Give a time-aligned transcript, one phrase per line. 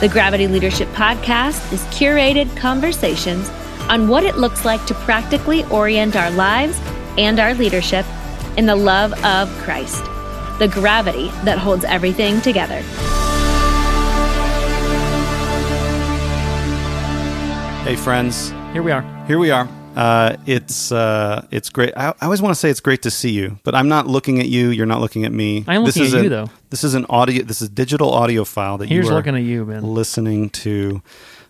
[0.00, 3.48] The Gravity Leadership Podcast is curated conversations
[3.88, 6.78] on what it looks like to practically orient our lives
[7.18, 8.06] and our leadership
[8.56, 10.04] in the love of Christ,
[10.60, 12.80] the gravity that holds everything together.
[17.82, 18.50] Hey, friends.
[18.72, 19.02] Here we are.
[19.26, 19.68] Here we are.
[19.98, 21.92] Uh, it's uh, it's great.
[21.96, 24.38] I, I always want to say it's great to see you, but I'm not looking
[24.38, 24.68] at you.
[24.70, 25.64] You're not looking at me.
[25.66, 26.50] I am this looking is at a- you, though.
[26.70, 27.42] This is an audio.
[27.42, 29.82] This is digital audio file that Here's you are looking at you, man.
[29.82, 31.02] listening to.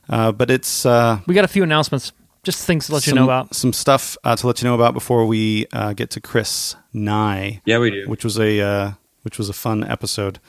[0.09, 3.25] Uh, but it's uh, We got a few announcements, just things to let you know
[3.25, 3.55] about.
[3.55, 7.61] some stuff uh, to let you know about before we uh, get to Chris Nye.
[7.67, 8.09] Yeah, we do.
[8.09, 8.93] Which was a uh,
[9.25, 10.41] which was a fun episode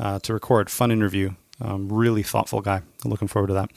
[0.00, 0.68] uh, to record.
[0.68, 1.30] Fun interview.
[1.60, 2.82] Um, really thoughtful guy.
[3.04, 3.70] Looking forward to that.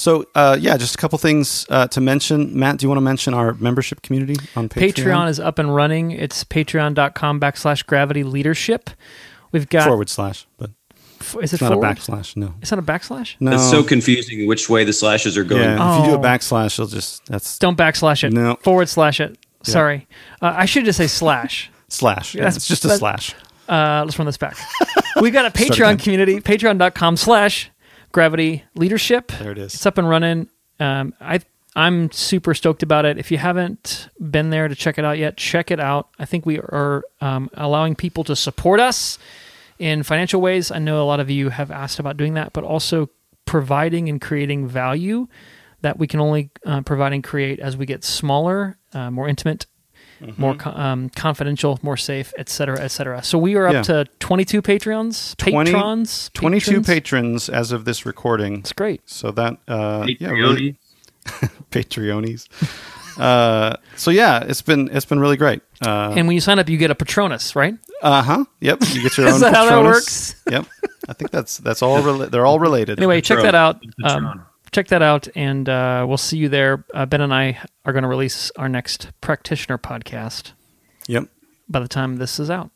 [0.00, 2.58] So uh, yeah, just a couple things uh, to mention.
[2.58, 4.92] Matt, do you want to mention our membership community on Patreon?
[4.94, 6.10] Patreon is up and running.
[6.12, 8.88] It's patreon.com backslash gravity leadership.
[9.52, 9.86] We've got.
[9.86, 10.70] forward slash, but
[11.20, 11.86] f- Is it it's not forward?
[11.86, 12.34] a backslash.
[12.34, 13.36] No, It's not a backslash?
[13.40, 13.52] no.
[13.52, 15.64] It's so confusing which way the slashes are going.
[15.64, 16.22] yeah, if you do a Oh.
[16.22, 18.32] backslash, you'll just that's Don't backslash it.
[18.32, 18.56] No.
[18.62, 19.36] Forward slash it.
[19.64, 20.08] Sorry.
[20.40, 21.70] Uh, I should just say slash.
[21.88, 22.34] slash.
[22.34, 23.34] Yeah, That's- it's just a that- slash.
[23.68, 24.56] Uh, let's run this back.
[25.20, 25.68] We've got a again.
[25.68, 27.70] Patreon community, patreon.com slash
[28.12, 29.32] gravity leadership.
[29.38, 29.74] There it is.
[29.74, 30.48] It's up and running.
[30.78, 31.40] Um, I
[31.76, 33.18] I'm super stoked about it.
[33.18, 36.08] If you haven't been there to check it out yet, check it out.
[36.18, 39.18] I think we are um, allowing people to support us
[39.78, 40.70] in financial ways.
[40.70, 43.08] I know a lot of you have asked about doing that, but also
[43.44, 45.28] providing and creating value
[45.82, 49.66] that we can only uh, provide and create as we get smaller, uh, more intimate,
[50.36, 53.22] more um, confidential, more safe, et cetera, et cetera.
[53.22, 53.82] So we are up Yeah.
[53.82, 56.86] to 22 Patreons, 20 patrons, 22 patrons.
[56.86, 58.58] patrons as of this recording.
[58.58, 59.00] It's great.
[59.08, 60.76] So that uh, yeah, really
[61.70, 62.46] Patreonies.
[63.18, 65.62] uh, so yeah, it's been it's been really great.
[65.84, 67.74] Uh and when you sign up, you get a Patronus, right?
[68.02, 68.44] Uh huh.
[68.60, 68.78] Yep.
[68.92, 69.34] You get your own.
[69.36, 69.52] Is own.
[69.52, 69.94] that how that Patronus.
[69.94, 70.34] works?
[70.50, 70.66] Yep.
[71.08, 72.00] I think that's that's all.
[72.02, 72.98] Rela- they're all related.
[72.98, 73.80] Anyway, check that out.
[74.02, 74.26] Patron.
[74.26, 76.84] Um, check that out, and uh, we'll see you there.
[76.94, 80.52] Uh, ben and I are going to release our next practitioner podcast
[81.06, 81.28] Yep.
[81.68, 82.70] by the time this is out.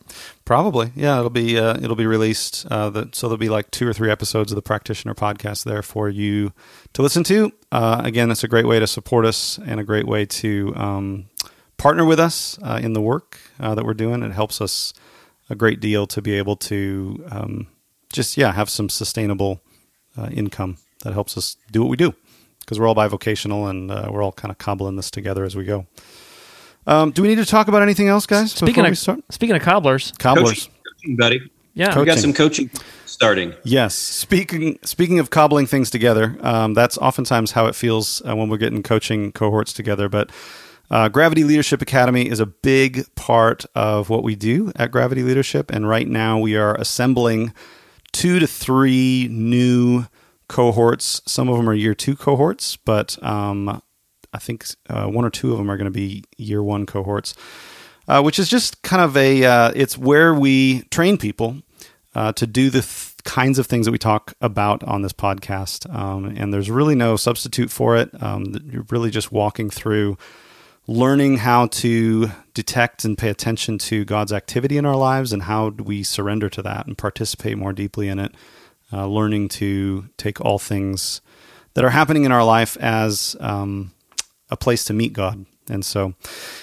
[0.45, 1.19] Probably, yeah.
[1.19, 2.67] It'll be uh, it'll be released.
[2.71, 5.83] Uh, the, so there'll be like two or three episodes of the Practitioner podcast there
[5.83, 6.53] for you
[6.93, 7.53] to listen to.
[7.71, 11.27] Uh, again, it's a great way to support us and a great way to um,
[11.77, 14.23] partner with us uh, in the work uh, that we're doing.
[14.23, 14.93] It helps us
[15.51, 17.67] a great deal to be able to um,
[18.13, 19.61] just yeah have some sustainable
[20.17, 22.15] uh, income that helps us do what we do
[22.61, 25.65] because we're all bivocational and uh, we're all kind of cobbling this together as we
[25.65, 25.87] go.
[26.87, 28.53] Um, do we need to talk about anything else, guys?
[28.53, 29.21] Speaking of we start?
[29.31, 30.49] speaking of cobblers, Cobblers.
[30.51, 31.51] Coaching, coaching, buddy.
[31.75, 32.71] yeah, Coach- We got some coaching
[33.07, 33.55] starting.
[33.65, 33.95] Yes.
[33.95, 38.59] Speaking speaking of cobbling things together, um, that's oftentimes how it feels uh, when we're
[38.59, 40.09] getting coaching cohorts together.
[40.11, 40.31] But
[40.91, 45.71] uh, Gravity Leadership Academy is a big part of what we do at Gravity Leadership,
[45.73, 47.55] and right now we are assembling
[48.13, 50.05] two to three new
[50.49, 51.23] cohorts.
[51.27, 53.83] Some of them are year two cohorts, but um,
[54.33, 57.35] I think uh, one or two of them are going to be year one cohorts,
[58.09, 61.59] uh, which is just kind of a uh, it's where we train people
[62.15, 65.93] uh, to do the th- kinds of things that we talk about on this podcast.
[65.93, 68.11] Um, and there's really no substitute for it.
[68.23, 70.19] Um, you're really just walking through
[70.87, 75.69] learning how to detect and pay attention to God's activity in our lives and how
[75.71, 78.35] we surrender to that and participate more deeply in it.
[78.95, 81.21] Uh, learning to take all things
[81.75, 83.91] that are happening in our life as um,
[84.51, 85.47] a place to meet God.
[85.69, 86.15] And so,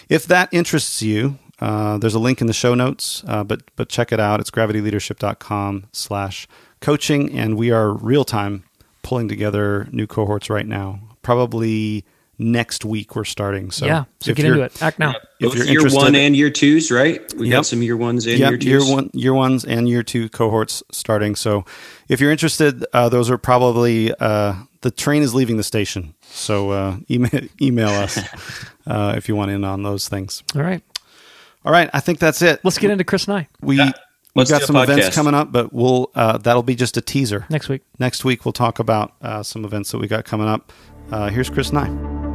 [0.08, 3.90] if that interests you, uh, there's a link in the show notes, uh, but but
[3.90, 4.40] check it out.
[4.40, 6.48] It's gravityleadership.com slash
[6.80, 8.64] coaching, and we are real time
[9.04, 11.02] pulling together new cohorts right now.
[11.22, 12.06] Probably
[12.42, 13.72] next week we're starting.
[13.72, 14.82] So yeah, so get into it.
[14.82, 15.12] Act now.
[15.40, 17.22] If Both you're year interested- one and year twos, right?
[17.36, 17.58] We Yep.
[17.58, 18.66] got some year ones and Yep, year twos.
[18.88, 21.36] year one, year ones, and year two cohorts starting.
[21.36, 21.66] So,
[22.10, 26.16] if you're interested, uh, those are probably uh, the train is leaving the station.
[26.32, 27.30] So, uh, email
[27.62, 28.18] email us
[28.88, 30.44] uh, if you want in on those things.
[30.56, 30.82] All right,
[31.66, 32.60] All right, I think that's it.
[32.64, 33.94] let's get into Chris and I we Yeah, we've
[34.36, 37.46] let's got some events coming up, but we'll uh, that'll be just a teaser.
[37.50, 37.82] next week.
[38.00, 40.72] Next week we'll talk about uh, some events that we got coming up.
[41.12, 42.31] Uh, here's Chris and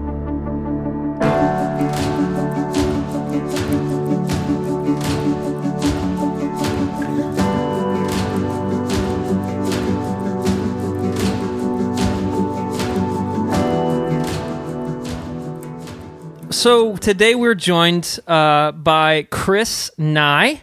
[16.57, 20.63] So today we're joined uh, by Chris Nye,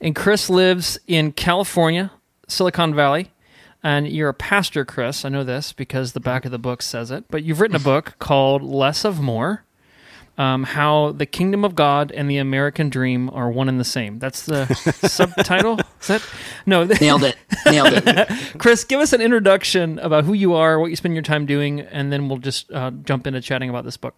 [0.00, 2.10] and Chris lives in California,
[2.48, 3.30] Silicon Valley.
[3.82, 5.22] And you're a pastor, Chris.
[5.22, 7.26] I know this because the back of the book says it.
[7.28, 9.64] But you've written a book called Less of More
[10.38, 14.18] um, How the Kingdom of God and the American Dream Are One and the Same.
[14.18, 15.78] That's the subtitle?
[16.00, 16.26] Is that?
[16.64, 16.84] No.
[17.02, 17.36] Nailed it.
[17.66, 18.58] Nailed it.
[18.58, 21.80] Chris, give us an introduction about who you are, what you spend your time doing,
[21.80, 24.16] and then we'll just uh, jump into chatting about this book.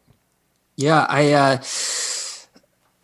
[0.76, 1.62] Yeah, I uh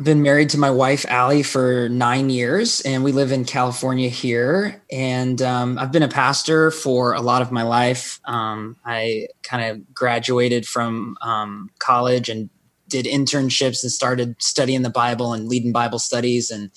[0.02, 4.82] been married to my wife Allie for nine years, and we live in California here.
[4.90, 8.20] And um, I've been a pastor for a lot of my life.
[8.24, 12.50] Um, I kind of graduated from um, college and
[12.88, 16.70] did internships and started studying the Bible and leading Bible studies, and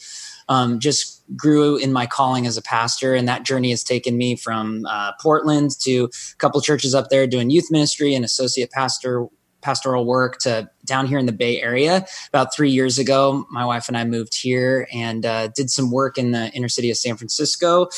[0.48, 3.16] um, just grew in my calling as a pastor.
[3.16, 7.28] And that journey has taken me from uh, Portland to a couple churches up there
[7.28, 9.28] doing youth ministry and associate pastor
[9.66, 12.06] pastoral work to down here in the Bay Area.
[12.30, 16.18] About three years ago, my wife and I moved here and uh, did some work
[16.18, 17.90] in the inner city of San Francisco.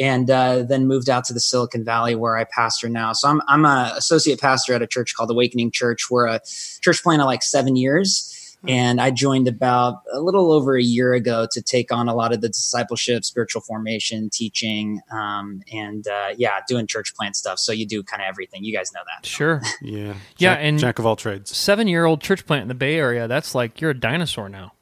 [0.00, 3.12] And uh, then moved out to the Silicon Valley where I pastor now.
[3.12, 6.10] So I'm I'm a associate pastor at a church called Awakening Church.
[6.10, 6.40] We're a
[6.80, 8.31] church plan of like seven years,
[8.66, 12.32] and I joined about a little over a year ago to take on a lot
[12.32, 17.58] of the discipleship, spiritual formation, teaching, um, and uh, yeah, doing church plant stuff.
[17.58, 18.64] So you do kind of everything.
[18.64, 19.26] You guys know that.
[19.26, 19.62] Sure.
[19.82, 20.14] Yeah, Yeah,
[20.54, 21.56] Jack, and- Jack of all trades.
[21.56, 24.72] seven year old church plant in the Bay Area, that's like you're a dinosaur now.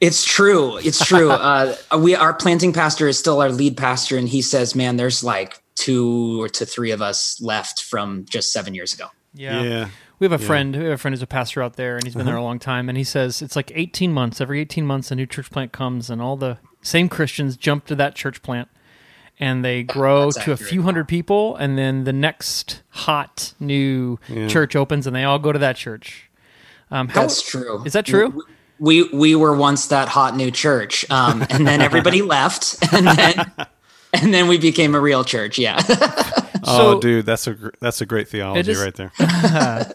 [0.00, 0.78] It's true.
[0.78, 1.30] It's true.
[1.30, 5.22] uh, we our planting pastor is still our lead pastor, and he says, "Man, there's
[5.22, 9.62] like two or to three of us left from just seven years ago." Yeah.
[9.62, 9.88] Yeah.
[10.20, 12.14] We have a friend, we have a friend who's a pastor out there and he's
[12.14, 15.10] been there a long time and he says it's like 18 months, every 18 months
[15.10, 18.68] a new church plant comes and all the same Christians jump to that church plant
[19.38, 24.18] and they grow That's to a few hundred people and then the next hot new
[24.48, 26.30] church opens and they all go to that church.
[26.90, 27.82] Um, how, That's true.
[27.84, 28.42] Is that true?
[28.78, 33.52] We we were once that hot new church, um, and then everybody left, and then
[34.14, 35.58] and then we became a real church.
[35.58, 35.78] Yeah.
[36.64, 39.12] oh, So- dude, that's a gr- that's a great theology just- right there.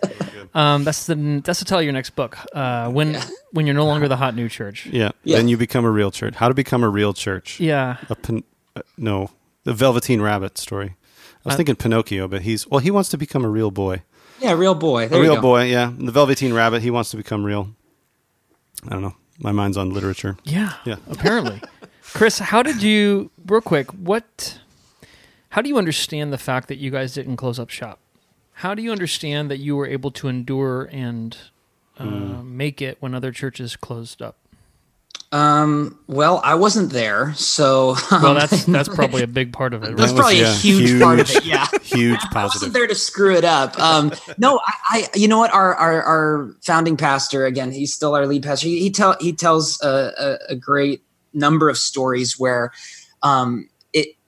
[0.54, 2.38] Um, that's the that's the title of your next book.
[2.54, 3.20] Uh, when
[3.52, 4.86] when you're no longer the hot new church.
[4.86, 5.12] Yeah.
[5.26, 5.36] Yeah.
[5.36, 6.36] Then you become a real church.
[6.36, 7.60] How to become a real church?
[7.60, 7.98] Yeah.
[8.10, 9.31] A pin- uh, no,
[9.66, 10.95] the Velveteen Rabbit story.
[11.44, 14.04] I was Uh, thinking Pinocchio, but he's well, he wants to become a real boy.
[14.40, 15.10] yeah, real boy.
[15.10, 15.42] There a real go.
[15.42, 15.92] boy, yeah.
[15.98, 17.72] The Velveteen Rabbit, he wants to become real.
[18.88, 19.16] I don't know.
[19.40, 20.38] My mind's on literature.
[20.45, 20.72] Yeah.
[20.86, 20.95] Yeah.
[21.12, 21.62] Apparently.
[22.14, 24.60] Chris, how did you real quick, what
[25.56, 28.00] how do you understand the fact that you guys didn't close up shop?
[28.56, 31.38] How do you understand that you were able to endure and
[31.97, 32.57] uh, Hmm.
[32.57, 34.35] make it when other churches closed up?
[35.31, 39.83] Um, well, I wasn't there, so Well, um, that's that's probably a big part of
[39.83, 39.95] it.
[39.95, 40.18] that's Right?
[40.18, 41.45] was- probably yeah, a huge, part of it.
[41.45, 41.66] Yeah.
[41.83, 42.35] Huge positive.
[42.35, 43.80] I wasn't there to screw it up.
[43.80, 45.54] Um, no, I, I, you know what?
[45.54, 48.68] Our, our, our founding pastor, again, he's still our lead pastor.
[48.68, 50.12] He, he tell, he tells a,
[50.50, 51.02] a, a great
[51.33, 52.71] number of stories where,
[53.24, 53.75] um, it,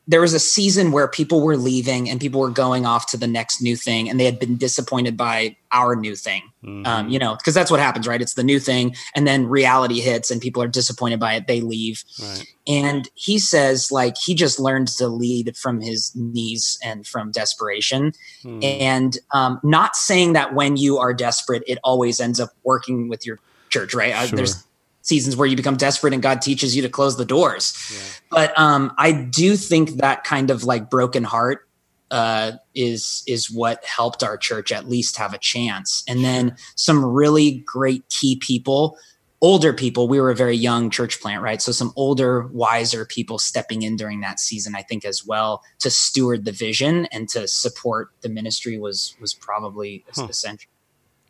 [0.08, 3.28] there was a season where people were leaving and people were going off to the
[3.28, 6.44] next new thing and they had been disappointed by our new thing.
[6.86, 8.22] Um, you know, because that's what happens, right?
[8.22, 8.96] It's the new thing.
[9.16, 11.48] And then reality hits and people are disappointed by it.
[11.48, 12.04] They leave.
[12.22, 12.46] Right.
[12.68, 18.14] And he says, like, he just learned to lead from his knees and from desperation.
[18.44, 18.60] Hmm.
[18.64, 23.26] And um, not saying that when you are desperate, it always ends up working with
[23.26, 24.14] your church, right?
[24.14, 24.38] Uh, Sure.
[24.38, 24.67] There's
[25.08, 27.74] seasons where you become desperate and God teaches you to close the doors.
[27.92, 28.00] Yeah.
[28.30, 31.68] But um, I do think that kind of like broken heart
[32.12, 36.04] uh, is is what helped our church at least have a chance.
[36.08, 38.98] And then some really great key people
[39.40, 43.38] older people we were a very young church plant right so some older wiser people
[43.38, 47.48] stepping in during that season i think as well to steward the vision and to
[47.48, 50.26] support the ministry was was probably huh.
[50.28, 50.72] essential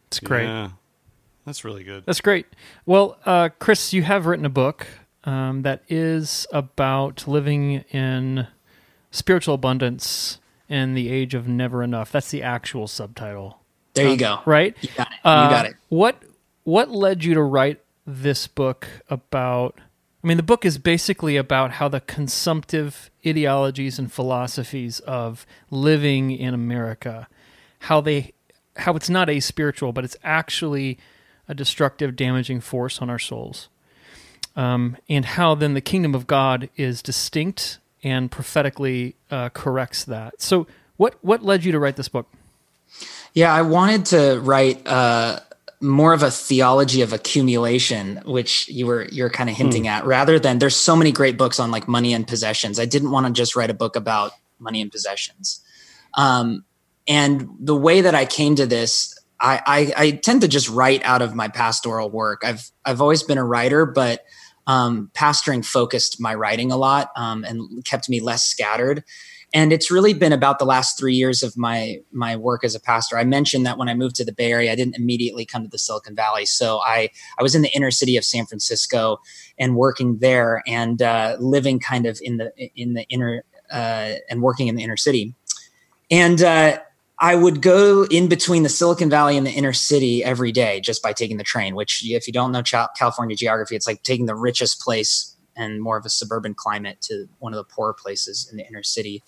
[0.07, 0.69] it's great yeah.
[1.47, 2.03] That's really good.
[2.05, 2.45] That's great.
[2.85, 4.85] Well uh, chris you have written a book
[5.23, 8.47] um, that is about living in
[9.11, 10.39] spiritual abundance
[10.69, 12.11] in the age of never enough.
[12.11, 13.61] That's the actual subtitle.
[13.93, 14.41] There you go.
[14.45, 14.75] right?
[14.81, 15.75] You got it, uh, you got it.
[15.89, 16.21] what
[16.63, 19.79] what led you to write this book about
[20.23, 26.31] I mean the book is basically about how the consumptive ideologies and philosophies of living
[26.31, 27.27] in America
[27.79, 28.33] how they
[28.77, 30.97] how it's not a spiritual but it's actually
[31.47, 33.69] a destructive damaging force on our souls
[34.55, 40.41] um, and how then the kingdom of God is distinct and prophetically uh, corrects that
[40.41, 42.27] so what what led you to write this book
[43.33, 45.39] yeah I wanted to write uh
[45.79, 49.89] more of a theology of accumulation, which you were you're kind of hinting hmm.
[49.89, 52.79] at, rather than there's so many great books on like money and possessions.
[52.79, 55.61] I didn't want to just write a book about money and possessions.
[56.15, 56.65] Um,
[57.07, 61.03] and the way that I came to this, I, I, I tend to just write
[61.03, 62.41] out of my pastoral work.
[62.43, 64.23] I've I've always been a writer, but
[64.65, 69.03] um, pastoring focused my writing a lot um, and kept me less scattered.
[69.53, 72.81] And it's really been about the last three years of my my work as a
[72.81, 73.17] pastor.
[73.17, 75.69] I mentioned that when i moved to the bay area i didn't immediately come to
[75.69, 76.45] the silicon valley.
[76.45, 79.19] So i i was in the inner city of san francisco
[79.57, 84.41] and working there and uh, living kind of in the in the inner uh, and
[84.41, 85.33] working in the inner city.
[86.11, 86.79] And uh,
[87.19, 91.01] I would go in between the Silicon Valley and the inner city every day just
[91.01, 94.35] by taking the train, which, if you don't know California geography, it's like taking the
[94.35, 98.57] richest place and more of a suburban climate to one of the poorer places in
[98.57, 99.23] the inner city.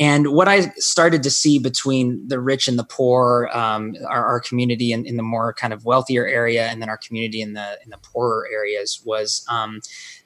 [0.00, 4.40] And what I started to see between the rich and the poor, um, our, our,
[4.40, 7.78] community in, in, the more kind of wealthier area, and then our community in the
[7.84, 9.80] in the poorer areas, was um,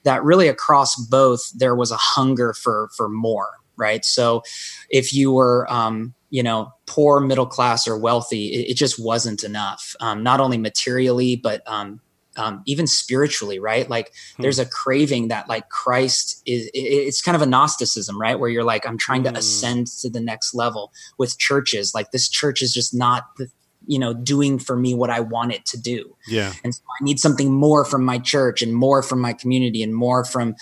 [0.05, 3.49] that really across both there was a hunger for for more.
[3.77, 4.05] Right.
[4.05, 4.43] So,
[4.91, 9.45] if you were um, you know poor, middle class, or wealthy, it, it just wasn't
[9.45, 9.95] enough.
[10.01, 12.01] Um, not only materially, but um,
[12.37, 13.89] um, even spiritually, right?
[13.89, 14.43] Like hmm.
[14.43, 18.41] there's a craving that like Christ is, it's kind of a Gnosticism, right?
[18.41, 19.37] Where you're like, I'm trying to hmm.
[19.37, 21.95] ascend to the next level with churches.
[21.95, 23.49] Like this church is just not the,
[23.87, 26.17] you know, doing for me what I want it to do.
[26.27, 26.53] Yeah.
[26.65, 29.95] And so I need something more from my church and more from my community and
[29.95, 30.55] more from,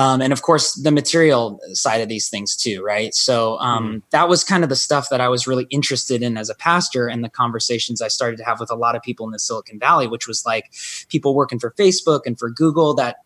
[0.00, 3.14] um, and of course the material side of these things too right?
[3.14, 6.36] So um, mm that was kind of the stuff that i was really interested in
[6.36, 9.26] as a pastor and the conversations i started to have with a lot of people
[9.26, 10.72] in the silicon valley which was like
[11.08, 13.16] people working for facebook and for google that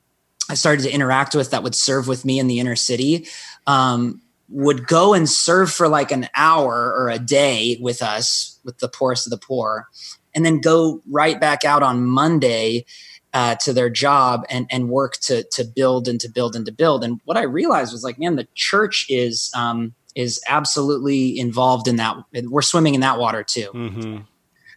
[0.49, 3.27] i started to interact with that would serve with me in the inner city
[3.67, 8.79] um, would go and serve for like an hour or a day with us with
[8.79, 9.87] the poorest of the poor
[10.35, 12.85] and then go right back out on monday
[13.35, 16.73] uh, to their job and and work to to build and to build and to
[16.73, 17.05] build.
[17.05, 21.97] And what I realized was like, man, the church is um, is absolutely involved in
[21.97, 22.17] that.
[22.45, 23.71] We're swimming in that water too.
[23.75, 24.19] Mm-hmm.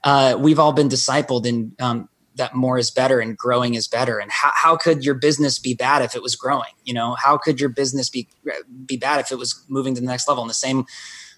[0.03, 4.19] Uh, we've all been discipled in um, that more is better and growing is better.
[4.19, 6.71] And how, how could your business be bad if it was growing?
[6.83, 8.27] You know, how could your business be
[8.85, 10.43] be bad if it was moving to the next level?
[10.43, 10.85] And the same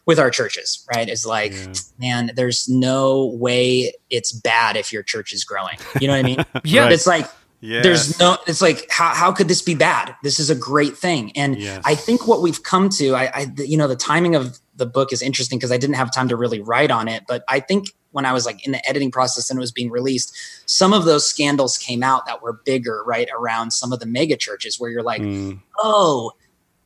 [0.10, 1.08] with our churches, right?
[1.08, 1.74] Is like, yeah.
[2.00, 5.78] man, there's no way it's bad if your church is growing.
[6.02, 6.46] You know what I mean?
[6.64, 6.82] yeah.
[6.86, 6.92] Right.
[6.92, 7.28] It's like,
[7.60, 7.84] yes.
[7.84, 10.16] there's no, it's like, how, how could this be bad?
[10.24, 11.32] This is a great thing.
[11.38, 11.84] And yes.
[11.86, 15.14] I think what we've come to, I, I, you know, the timing of the book
[15.14, 17.90] is interesting because I didn't have time to really write on it, but I think
[18.10, 20.36] when I was like in the editing process and it was being released,
[20.66, 23.30] some of those scandals came out that were bigger, right?
[23.32, 25.60] Around some of the mega churches where you're like, mm.
[25.78, 26.32] oh,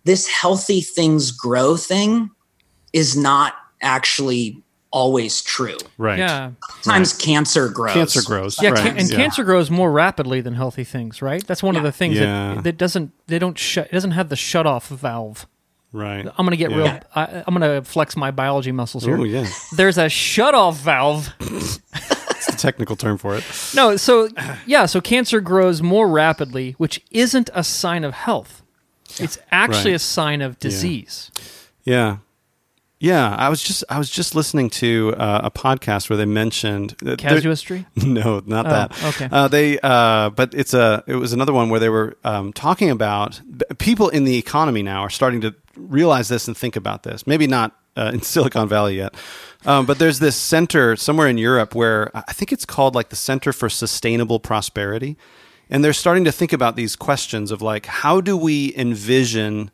[0.03, 2.29] this healthy things grow thing
[2.93, 5.77] is not actually always true.
[5.97, 6.19] Right.
[6.19, 6.51] Yeah.
[6.81, 7.21] Sometimes right.
[7.21, 7.93] cancer grows.
[7.93, 8.61] Cancer grows.
[8.61, 8.95] Yeah, right.
[8.95, 9.15] and yeah.
[9.15, 11.45] cancer grows more rapidly than healthy things, right?
[11.45, 11.79] That's one yeah.
[11.79, 12.53] of the things yeah.
[12.55, 15.47] that, that doesn't they don't shut it doesn't have the shut off valve.
[15.91, 16.25] Right.
[16.25, 16.99] I'm gonna get real.
[17.15, 19.17] I, am gonna flex my biology muscles here.
[19.17, 19.47] Oh yeah.
[19.75, 21.29] There's a shut off valve.
[22.45, 23.45] It's the technical term for it.
[23.73, 24.27] No, so
[24.65, 28.61] yeah, so cancer grows more rapidly, which isn't a sign of health.
[29.17, 29.95] It's actually right.
[29.95, 31.31] a sign of disease.
[31.85, 32.17] Yeah.
[33.03, 36.95] Yeah, I was just I was just listening to uh, a podcast where they mentioned
[37.17, 37.85] casuistry.
[37.97, 39.03] No, not oh, that.
[39.03, 39.27] Okay.
[39.29, 42.89] Uh, they uh, but it's a it was another one where they were um, talking
[42.89, 43.41] about
[43.77, 47.27] people in the economy now are starting to realize this and think about this.
[47.27, 49.13] Maybe not uh, in Silicon Valley yet,
[49.65, 53.17] um, but there's this center somewhere in Europe where I think it's called like the
[53.17, 55.17] Center for Sustainable Prosperity
[55.69, 59.71] and they're starting to think about these questions of like, how do we envision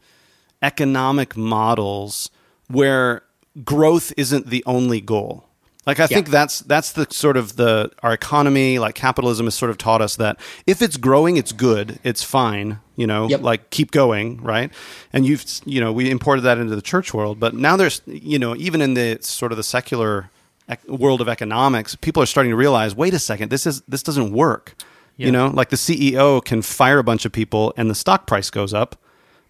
[0.64, 2.32] economic models
[2.70, 3.24] where
[3.64, 5.46] growth isn't the only goal?
[5.86, 9.72] Like I think that's that's the sort of the our economy, like capitalism has sort
[9.72, 13.42] of taught us that if it's growing, it's good, it's fine, you know, Yep.
[13.42, 14.72] like keep going, right?
[15.14, 18.38] And you've you know, we imported that into the church world, but now there's you
[18.38, 20.30] know, even in the sort of the secular
[20.68, 24.04] ec- world of economics, people are starting to realize, wait a second, this is this
[24.04, 24.76] doesn't work.
[25.18, 25.26] Yeah.
[25.28, 28.52] You know, like the CEO can fire a bunch of people and the stock price
[28.52, 28.96] goes up,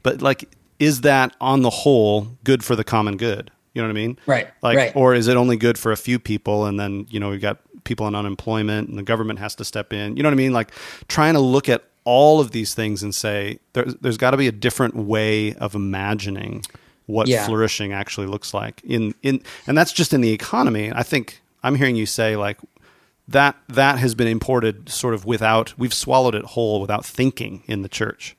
[0.03, 0.47] but like
[0.79, 3.51] is that on the whole good for the common good?
[3.73, 4.19] You know what I mean?
[4.25, 4.95] Right, Like right.
[4.95, 7.59] or is it only good for a few people and then, you know, we've got
[7.83, 10.17] people on unemployment and the government has to step in.
[10.17, 10.53] You know what I mean?
[10.53, 10.71] Like
[11.07, 14.47] trying to look at all of these things and say there's there's got to be
[14.47, 16.63] a different way of imagining
[17.05, 17.45] what Yeah.
[17.45, 20.91] flourishing actually looks like in in and that's just in the economy.
[20.93, 22.57] I think I'm hearing you say like
[23.27, 27.81] that that has been imported sort of without we've swallowed it whole without thinking in
[27.83, 28.35] the church.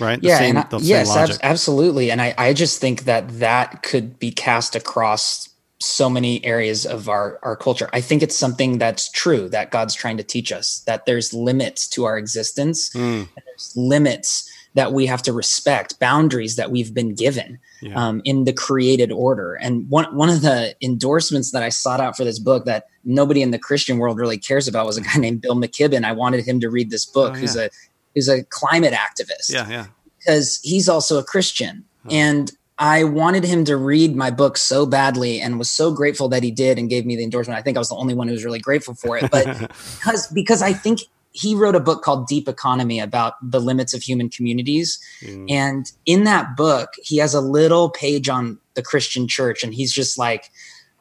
[0.00, 0.20] Right?
[0.20, 2.10] The yeah, same- I- yes, ab- absolutely.
[2.10, 5.48] And I, I just think that that could be cast across
[5.80, 7.90] so many areas of our, our culture.
[7.92, 11.86] I think it's something that's true that God's trying to teach us that there's limits
[11.88, 17.14] to our existence, and there's limits that we have to respect, boundaries that we've been
[17.14, 17.94] given Yeah.
[18.08, 19.54] um, in the created order.
[19.54, 23.42] And one one of the endorsements that I sought out for this book that nobody
[23.42, 26.04] in the Christian world really cares about was a guy named Bill McKibben.
[26.04, 27.68] I wanted him to read this book, Oh, who's a
[28.14, 29.86] who's a climate activist yeah, yeah.
[30.18, 31.84] because he's also a Christian.
[32.10, 36.42] And I wanted him to read my book so badly and was so grateful that
[36.42, 37.58] he did and gave me the endorsement.
[37.58, 39.30] I think I was the only one who was really grateful for it.
[39.30, 39.46] But
[39.98, 41.00] because because I think
[41.32, 45.00] he wrote a book called Deep Economy about the limits of human communities.
[45.22, 45.50] Mm.
[45.50, 49.92] And in that book, he has a little page on the Christian church and he's
[49.92, 50.50] just like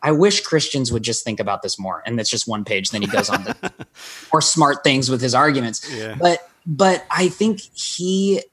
[0.03, 2.03] I wish Christians would just think about this more.
[2.05, 2.91] And it's just one page.
[2.91, 3.73] Then he goes on to
[4.33, 5.89] more smart things with his arguments.
[5.89, 6.15] Yeah.
[6.19, 8.43] But but I think he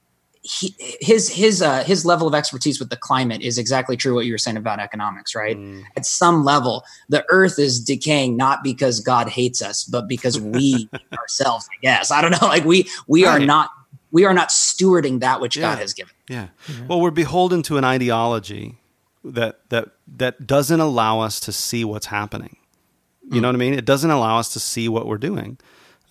[0.43, 4.25] he his his uh his level of expertise with the climate is exactly true what
[4.25, 5.55] you were saying about economics, right?
[5.55, 5.83] Mm.
[5.95, 10.89] At some level, the earth is decaying not because God hates us, but because we
[11.17, 12.11] ourselves, I guess.
[12.11, 12.47] I don't know.
[12.47, 13.69] Like we we are not
[14.11, 15.69] we are not stewarding that which Yeah.
[15.71, 16.13] God has given.
[16.27, 16.47] Yeah.
[16.87, 18.77] Well, we're beholden to an ideology
[19.23, 22.57] that that that doesn't allow us to see what's happening.
[23.29, 23.73] You know what I mean?
[23.73, 25.57] It doesn't allow us to see what we're doing.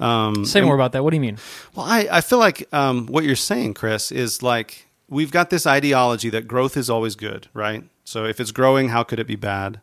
[0.00, 1.04] Um, Say more about that.
[1.04, 1.38] What do you mean?
[1.74, 5.66] well, I, I feel like um, what you're saying, Chris, is like we've got this
[5.66, 7.84] ideology that growth is always good, right?
[8.04, 9.80] So if it's growing, how could it be bad?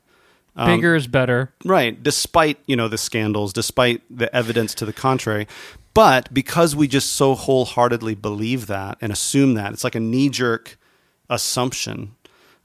[0.55, 1.53] Um, Bigger is better.
[1.63, 5.47] Right, despite, you know, the scandals, despite the evidence to the contrary.
[5.93, 10.77] But because we just so wholeheartedly believe that and assume that, it's like a knee-jerk
[11.29, 12.15] assumption.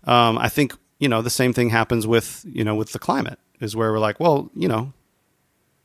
[0.05, 3.39] Um, I think, you know, the same thing happens with, you know, with the climate
[3.61, 4.93] is where we're like, well, you know,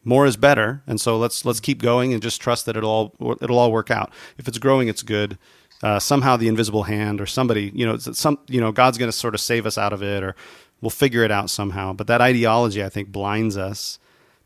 [0.08, 2.90] more is better, and so let's let's keep going and just trust that it'll
[3.20, 4.12] all it'll all work out.
[4.38, 5.38] If it's growing, it's good.
[5.84, 9.16] Uh, somehow the invisible hand or somebody, you know, some, you know, God's going to
[9.16, 10.34] sort of save us out of it, or
[10.82, 11.94] we'll figure it out somehow.
[11.94, 14.00] But that ideology, I think, blinds us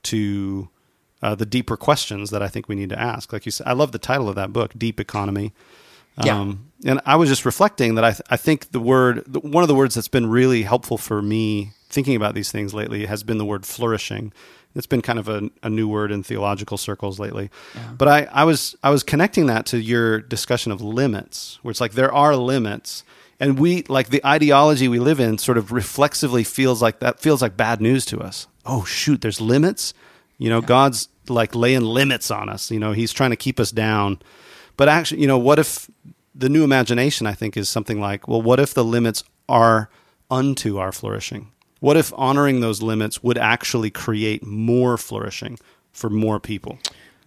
[0.04, 0.68] to
[1.22, 3.32] uh, the deeper questions that I think we need to ask.
[3.32, 5.54] Like you said, I love the title of that book, Deep Economy.
[6.26, 6.40] Yeah.
[6.40, 9.64] Um, and I was just reflecting that I, th- I think the word, the, one
[9.64, 13.24] of the words that's been really helpful for me thinking about these things lately has
[13.24, 14.34] been the word flourishing.
[14.76, 17.50] It's been kind of a, a new word in theological circles lately.
[17.98, 21.82] But I, I was I was connecting that to your discussion of limits, where it's
[21.82, 23.04] like there are limits,
[23.40, 27.42] and we like the ideology we live in sort of reflexively feels like that feels
[27.42, 28.48] like bad news to us.
[28.66, 29.94] Oh shoot, there's limits.
[30.38, 32.72] You know, God's like laying limits on us.
[32.72, 34.20] You know, He's trying to keep us down.
[34.78, 35.90] But actually, you know, what if
[36.34, 39.90] the new imagination, I think, is something like, well, what if the limits are
[40.30, 41.52] unto our flourishing?
[41.82, 45.60] What if honoring those limits would actually create more flourishing
[45.92, 46.80] for more people?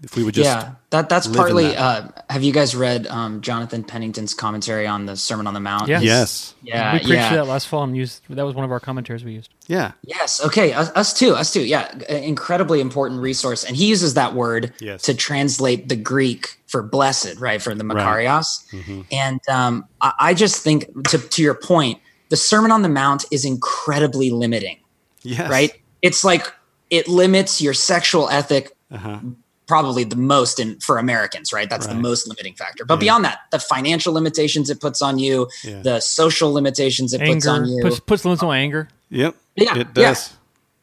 [0.02, 1.64] If we would just yeah, that that's live partly.
[1.68, 1.78] that.
[1.78, 5.88] Uh, have you guys read um, Jonathan Pennington's commentary on the Sermon on the Mount?
[5.88, 6.02] Yes.
[6.02, 7.34] yes, Yeah, we preached yeah.
[7.36, 9.50] that last fall and used that was one of our commentaries we used.
[9.66, 10.44] yeah, Yes.
[10.44, 10.72] Okay.
[10.74, 11.34] Us, us too.
[11.34, 11.62] Us too.
[11.64, 11.90] Yeah.
[12.10, 13.64] Incredibly important resource.
[13.64, 15.02] And he uses that word Yes.
[15.02, 17.62] to translate the Greek for blessed, right?
[17.62, 17.96] For the Right.
[18.26, 18.70] Makarios.
[18.72, 19.00] Mm-hmm.
[19.10, 21.98] And um, I, I just think, to, to your point,
[22.30, 24.78] the Sermon on the Mount is incredibly limiting,
[25.22, 25.72] yes, right?
[26.02, 26.46] It's like
[26.90, 29.18] it limits your sexual ethic Uh-huh.
[29.66, 31.68] probably the most in for Americans, right?
[31.70, 32.84] That's the most limiting factor.
[32.84, 35.80] But beyond that, the financial limitations it puts on you, Yeah.
[35.82, 38.88] the social limitations it puts on you, puts, puts limits on anger.
[39.10, 40.08] Yep, Yeah, it yeah.
[40.10, 40.30] does.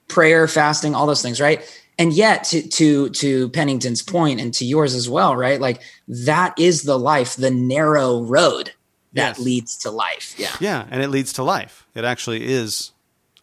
[0.07, 1.61] prayer, fasting, all those things, right?
[1.99, 5.61] And yet, to to to Pennington's point and to yours as well, right?
[5.61, 8.73] Like that is the life, the narrow road
[9.13, 9.39] that Yes.
[9.39, 10.35] leads to life.
[10.37, 10.55] Yeah.
[10.59, 11.85] Yeah, and it leads to life.
[11.95, 12.91] It actually is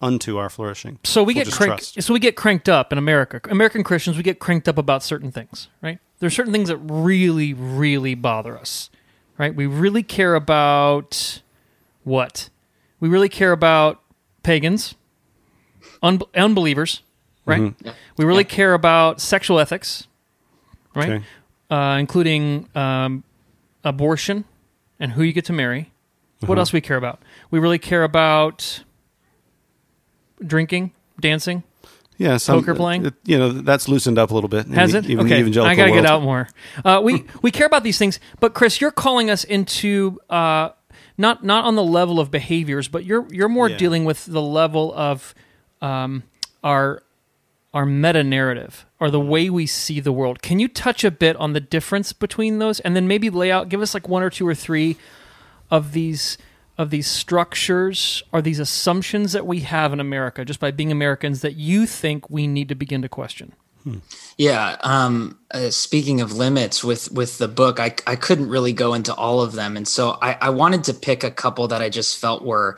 [0.01, 0.99] unto our flourishing.
[1.05, 2.03] So we We'll get just cranked.
[2.03, 3.41] So we get cranked up in America.
[3.51, 5.99] American Christians, we get cranked up about certain things, right?
[6.21, 8.91] there's certain things that really, really bother us,
[9.39, 9.55] right?
[9.55, 11.43] We really care about
[12.03, 12.49] what?
[12.99, 14.01] We really care about
[14.43, 14.97] pagans,
[16.03, 17.03] un- unbelievers,
[17.47, 17.73] right?
[18.17, 20.09] We really care about sexual ethics,
[20.95, 21.09] right?
[21.09, 21.25] Okay.
[21.71, 23.23] Uh, including um,
[23.85, 24.45] abortion
[25.01, 25.93] and who you get to marry.
[26.47, 27.21] What else we care about?
[27.51, 28.83] We really care about
[30.45, 31.65] drinking, dancing.
[32.17, 33.07] Yeah, some, Poker playing?
[33.07, 34.67] it- you know, that's loosened up a little bit.
[34.69, 35.09] Has it?
[35.09, 35.95] Even okay, I got to world.
[35.95, 36.49] get out more.
[36.85, 40.71] Uh, we we care about these things, but Chris, you're calling us into uh,
[41.17, 43.77] not not on the level of behaviors, but you're you're more Yeah.
[43.77, 45.33] dealing with the level of
[45.81, 46.25] um,
[46.65, 47.03] our
[47.75, 50.43] our meta narrative or the way we see the world.
[50.43, 53.69] Can you touch a bit on the difference between those, and then maybe lay out,
[53.69, 54.97] give us like one or two or three
[55.71, 56.39] of these
[56.79, 61.41] of these structures or these assumptions that we have in America just by being Americans
[61.41, 63.53] that you think we need to begin to question.
[64.37, 64.77] Yeah.
[64.83, 69.15] Um, uh, speaking of limits with with the book, I I couldn't really go into
[69.15, 72.19] all of them, and so I, I wanted to pick a couple that I just
[72.19, 72.77] felt were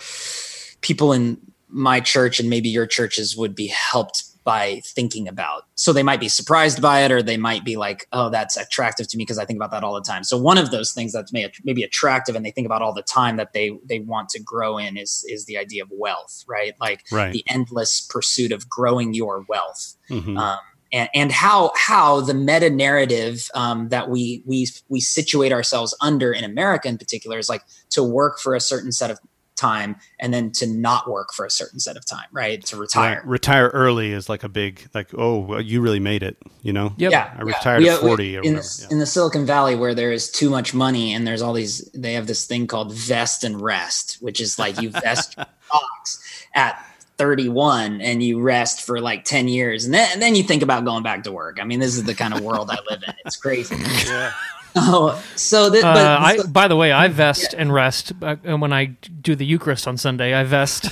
[0.81, 5.63] people in my church and maybe your churches would be helped by thinking about.
[5.75, 9.07] So they might be surprised by it, or they might be like, "Oh, that's attractive
[9.09, 10.25] to me," because I think about that all the time.
[10.25, 13.03] So one of those things that's may, maybe attractive and they think about all the
[13.03, 16.75] time that they they want to grow in is is the idea of wealth, right?
[16.81, 17.33] Like Right.
[17.33, 20.37] the endless pursuit of growing your wealth Mhm.
[20.39, 20.59] um,
[20.93, 26.33] and, and how how the meta narrative um, that we we we situate ourselves under
[26.33, 29.19] in America in particular is like to work for a certain set of
[29.61, 32.65] time and then to not work for a certain set of time, right?
[32.67, 33.17] To retire.
[33.17, 33.27] Right.
[33.27, 36.95] Retire early is like a big, like, oh, well, you really made it, you know?
[36.97, 37.13] Yep.
[37.13, 38.89] Yeah, I retired We- at we- 40 or in, the, yeah.
[38.91, 42.15] in the Silicon Valley where there is too much money and there's all these they
[42.15, 46.85] have this thing called vest and rest, which is like you vest your stocks at
[47.19, 50.85] 31 and you rest for like 10 years and then, and then you think about
[50.87, 51.59] going back to work.
[51.61, 53.15] I mean, this is the kind of world I live in.
[53.27, 53.77] It's crazy.
[54.77, 58.61] Oh, so that, Uh, I, so- by the way, I vest and rest uh, and
[58.61, 58.87] when I
[59.21, 60.35] do the Eucharist on Sunday.
[60.35, 60.87] I vest,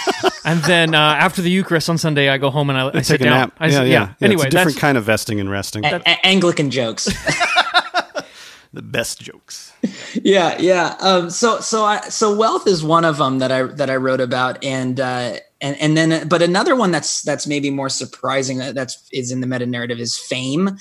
[0.44, 3.14] and then uh, after the Eucharist on Sunday, I go home and I, I sit
[3.18, 3.38] Take a down.
[3.40, 3.52] nap.
[3.58, 4.14] I, yeah, sit- yeah, yeah.
[4.26, 5.84] Anyway, it's a different kind of vesting and resting.
[5.84, 7.04] A- A- Anglican jokes.
[8.72, 9.72] the best jokes.
[10.22, 10.94] yeah, yeah.
[11.00, 14.20] Um, so, so I, so wealth is one of them that I that I wrote
[14.20, 18.74] about, and uh, and and then, but another one that's that's maybe more surprising that
[18.74, 20.76] that's is in the meta narrative is fame.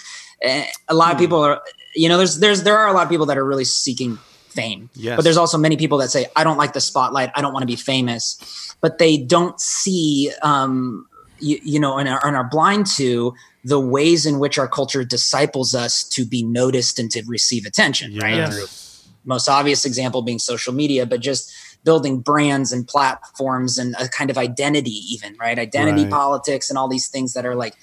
[0.47, 1.61] Uh, a lot of people are,
[1.95, 4.17] you know, there's there's there are a lot of people that are really seeking
[4.49, 5.15] fame, Yes.
[5.15, 7.63] but there's also many people that say I don't like the spotlight, I don't want
[7.63, 8.37] to be famous,
[8.81, 11.07] but they don't see, um,
[11.39, 15.03] you, you know, and are, and are blind to the ways in which our culture
[15.03, 18.35] disciples us to be noticed and to receive attention, right?
[18.35, 19.09] Yes.
[19.25, 21.51] Most obvious example being social media, but just
[21.85, 25.57] building brands and platforms and a kind of identity, even right?
[25.57, 26.11] Identity Right.
[26.11, 27.75] politics and all these things that are like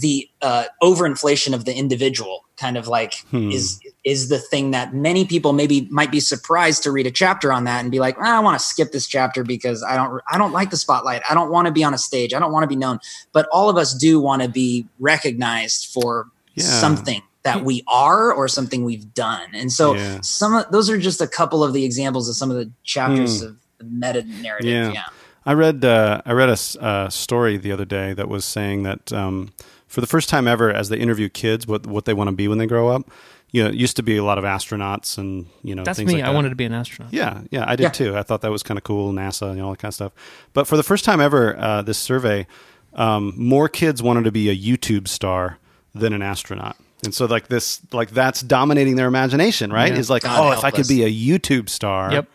[0.00, 3.50] the uh, overinflation of the individual kind of like Hmm.
[3.50, 7.52] is is the thing that many people maybe might be surprised to read a chapter
[7.52, 10.20] on that and be like "Ah, I want to skip this chapter because I don't
[10.30, 12.52] I don't like the spotlight I don't want to be on a stage I don't
[12.52, 12.98] want to be known
[13.32, 16.64] but all of us do want to be recognized for Yeah.
[16.64, 20.20] something that we are or something we've done and so Yeah.
[20.22, 23.42] some of those are just a couple of the examples of some of the chapters
[23.42, 24.92] of the meta narrative Hmm.
[24.92, 24.92] Yeah.
[24.92, 25.04] yeah.
[25.46, 29.12] I read uh, I read a uh, story the other day that was saying that
[29.12, 29.50] um,
[29.88, 32.46] for the first time ever, as they interview kids, what what they want to be
[32.48, 33.10] when they grow up,
[33.50, 36.08] you know, it used to be a lot of astronauts and you know that's things
[36.12, 36.14] me.
[36.18, 36.34] like I that.
[36.34, 37.12] wanted to be an astronaut.
[37.12, 37.88] Yeah, yeah, I did Yeah.
[37.90, 38.16] too.
[38.16, 40.12] I thought that was kind of cool, NASA and all that kind of stuff.
[40.52, 42.46] But for the first time ever, uh, this survey,
[42.94, 45.58] um, more kids wanted to be a YouTube star
[45.94, 46.76] than an astronaut.
[47.04, 49.92] And so, like this, like that's dominating their imagination, right?
[49.92, 49.98] Yeah.
[49.98, 50.88] Is like, God oh, if help I could us.
[50.88, 52.28] be a YouTube star, Yep.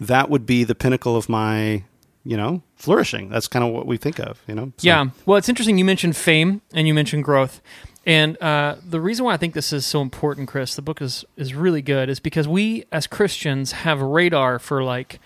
[0.00, 1.84] that would be the pinnacle of my,
[2.26, 3.28] you know, flourishing.
[3.28, 4.72] That's kind of what we think of, you know.
[4.76, 5.06] So- Yeah.
[5.24, 5.78] Well, it's interesting.
[5.78, 7.60] You mentioned fame and you mentioned growth.
[8.04, 11.24] And uh, the reason why I think this is so important, Chris, the book is,
[11.36, 15.18] is really good, is because we as Christians have radar for like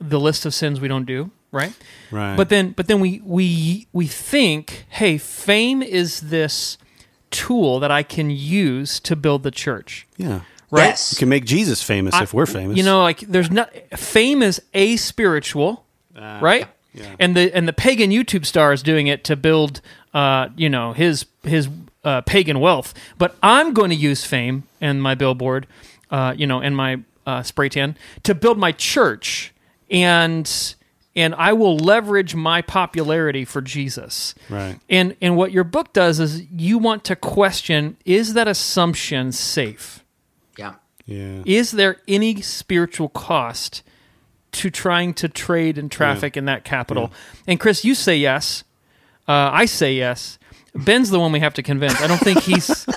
[0.00, 1.72] the list of sins we don't do, right?
[2.10, 2.36] right.
[2.36, 6.76] But then, but then we we we think, hey, fame is this
[7.30, 10.40] tool that I can use to build the church, yeah,
[10.72, 10.86] right?
[10.88, 11.12] Yes.
[11.12, 12.76] you can make Jesus famous I- if we're famous.
[12.76, 15.83] You know, like there's not fame is a spiritual,
[16.14, 16.66] right?
[16.92, 17.16] yeah.
[17.18, 19.80] And the and the pagan YouTube star is doing it to build,
[20.12, 21.68] uh, you know, his his
[22.04, 22.94] uh, pagan wealth.
[23.18, 25.66] But I'm going to use fame and my billboard,
[26.10, 29.52] uh, you know, and my uh, spray tan to build my church,
[29.90, 30.74] and
[31.16, 34.34] and I will leverage my popularity for Jesus.
[34.50, 34.78] right.
[34.90, 40.04] And and what your book does is you want to question: Is that assumption safe?
[40.56, 40.74] yeah
[41.06, 41.42] Yeah.
[41.44, 43.82] is there any spiritual cost
[44.54, 47.12] to trying to trade and traffic in that capital?
[47.46, 48.64] And Chris, you say yes.
[49.28, 50.38] Uh, I say yes.
[50.74, 52.00] Ben's the one we have to convince.
[52.00, 52.86] I don't think he's.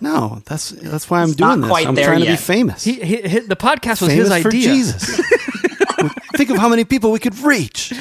[0.00, 1.72] No, that's that's why I'm It's doing this.
[1.72, 2.84] I'm there trying to be famous.
[2.84, 4.68] He, he, he- the podcast was famous his for idea.
[4.68, 5.16] Jesus.
[6.36, 7.92] Think of how many people we could reach.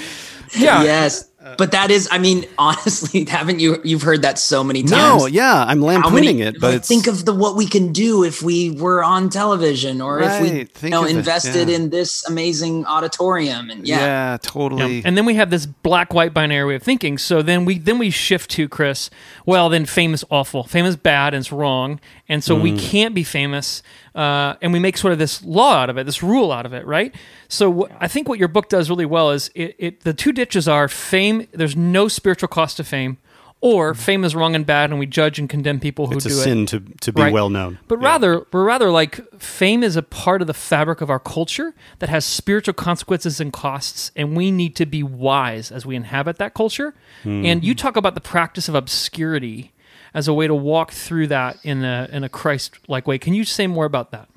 [0.56, 0.84] Yeah.
[0.84, 1.28] Yes.
[1.58, 3.80] But that is, I mean, honestly, haven't you?
[3.84, 5.22] You've heard that so many times.
[5.24, 6.42] No, yeah, I'm How lampooning many?
[6.42, 9.30] it, but like, it's think of the what we can do if we were on
[9.30, 11.76] television, or if we, Right, you know, of it, invested yeah.
[11.76, 13.70] in this amazing auditorium.
[13.70, 14.98] And yeah, yeah, totally.
[14.98, 15.02] Yeah.
[15.06, 17.18] And then we have this black white binary way of thinking.
[17.18, 19.10] So then we then we shift to Chris.
[19.46, 20.64] Well, then fame is awful.
[20.64, 22.00] Fame is bad and it's wrong.
[22.30, 22.62] And so Mm.
[22.62, 23.82] we can't be famous.
[24.16, 26.74] Uh, and we make sort of this law out of it, this rule out of
[26.74, 27.14] it, right?
[27.50, 30.32] So wh- I think what your book does really well is it, it the two
[30.32, 31.37] ditches are fame.
[31.52, 33.18] There's no spiritual cost to fame,
[33.62, 36.18] or fame is wrong and bad, and we judge and condemn people who Mm.
[36.18, 36.44] it's a do it.
[36.44, 37.34] sin to to be Right.
[37.34, 37.80] well known.
[37.88, 38.08] But Yeah.
[38.08, 42.10] rather, but rather, like fame is a part of the fabric of our culture that
[42.10, 46.54] has spiritual consequences and costs, and we need to be wise as we inhabit that
[46.54, 46.94] culture.
[47.24, 47.46] Hmm.
[47.46, 49.72] And you talk about the practice of obscurity
[50.14, 53.18] as a way to walk through that in a in a Christ-like way.
[53.18, 54.28] Can you say more about that?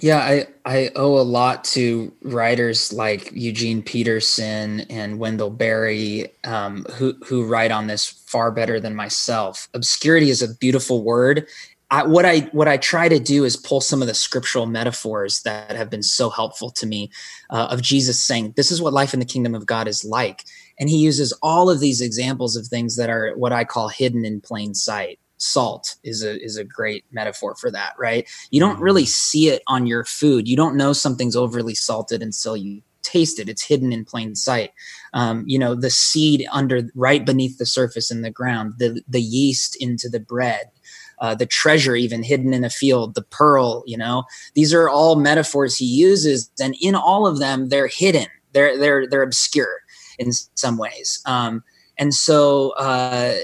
[0.00, 0.18] Yeah.
[0.18, 7.14] I I owe a lot to writers like Eugene Peterson and Wendell Berry, um, who
[7.24, 9.68] who write on this far better than myself.
[9.74, 11.46] Obscurity is a beautiful word.
[11.90, 15.40] I, what I what I try to do is pull some of the scriptural metaphors
[15.42, 17.10] that have been so helpful to me
[17.48, 20.44] uh, of Jesus saying, "This is what life in the kingdom of God is like,"
[20.78, 24.26] and he uses all of these examples of things that are what I call hidden
[24.26, 25.18] in plain sight.
[25.38, 28.28] Salt is a is a great metaphor for that, right?
[28.50, 30.48] You don't really see it on your food.
[30.48, 33.48] You don't know something's overly salted until you taste it.
[33.48, 34.72] It's hidden in plain sight.
[35.14, 39.22] Um, you know, the seed under right beneath the surface in the ground, the the
[39.22, 40.70] yeast into the bread
[41.20, 44.24] uh, the treasure even hidden in a field, the pearl, you know,
[44.54, 46.50] these are all metaphors he uses.
[46.60, 48.26] And in all of them, they're hidden.
[48.52, 49.80] They're, they're, they're obscure
[50.18, 51.20] in some ways.
[51.26, 51.62] Um,
[51.98, 53.36] and so, uh,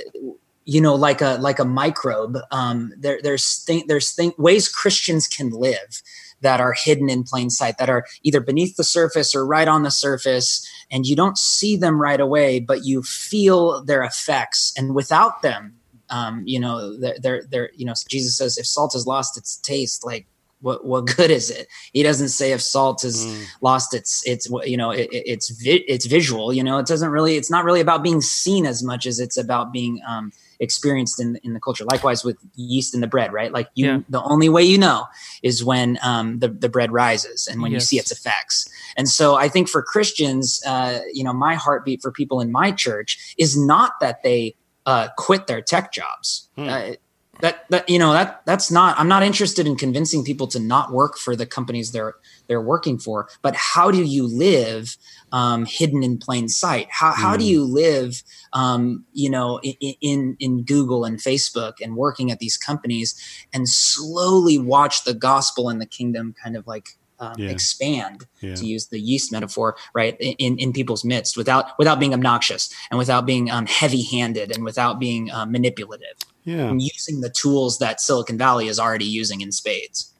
[0.64, 5.26] you know, like a, like a microbe, um, there, there's, th- there's th- ways Christians
[5.28, 6.02] can live
[6.40, 9.82] that are hidden in plain sight that are either beneath the surface or right on
[9.82, 14.94] the surface and you don't see them right away but you feel their effects and
[14.94, 15.74] without them
[16.10, 19.56] um, you know, they're, they're, they're, you know, Jesus says, if salt has lost its
[19.56, 20.26] taste, like
[20.60, 21.66] what, what good is it?
[21.92, 23.26] He doesn't say if salt has
[23.62, 27.10] lost its, its, you know, it, it- it's, vi- it's visual, you know, it doesn't
[27.10, 31.20] really, it's not really about being seen as much as it's about being, um, experienced
[31.20, 31.84] in, in the culture.
[31.84, 33.52] Likewise with yeast in the bread, right?
[33.52, 34.00] Like you, Yeah.
[34.08, 35.06] the only way you know
[35.42, 38.68] is when, um, the, the bread rises and when you see its effects.
[38.96, 42.70] And so I think for Christians, uh, you know, my heartbeat for people in my
[42.72, 44.54] church is not that they,
[44.86, 46.48] uh, quit their tech jobs.
[46.58, 46.92] Uh,
[47.40, 48.96] that that you know that that's not.
[48.98, 52.14] I'm not interested in convincing people to not work for the companies they're
[52.46, 53.28] they're working for.
[53.42, 54.96] But how do you live
[55.32, 56.88] um, hidden in plain sight?
[56.90, 61.96] How how do you live, um, you know, in, in in Google and Facebook and
[61.96, 63.14] working at these companies
[63.52, 66.88] and slowly watch the gospel and the kingdom kind of like
[67.20, 67.50] um, Yeah.
[67.50, 68.56] expand Yeah.
[68.56, 72.98] to use the yeast metaphor right in, in people's midst without without being obnoxious and
[72.98, 76.68] without being um, heavy handed and without being uh, manipulative Yeah.
[76.68, 80.12] and using the tools that silicon valley is already using in spades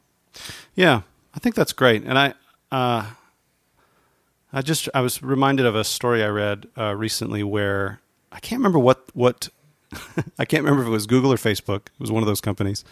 [0.77, 1.03] Yeah,
[1.35, 2.05] I think that's great.
[2.05, 2.35] And I,
[2.70, 3.07] uh,
[4.53, 8.61] I just I was reminded of a story I read uh, recently where I can't
[8.61, 9.49] remember what what
[10.38, 11.87] I can't remember if it was Google or Facebook.
[11.87, 12.85] It was one of those companies,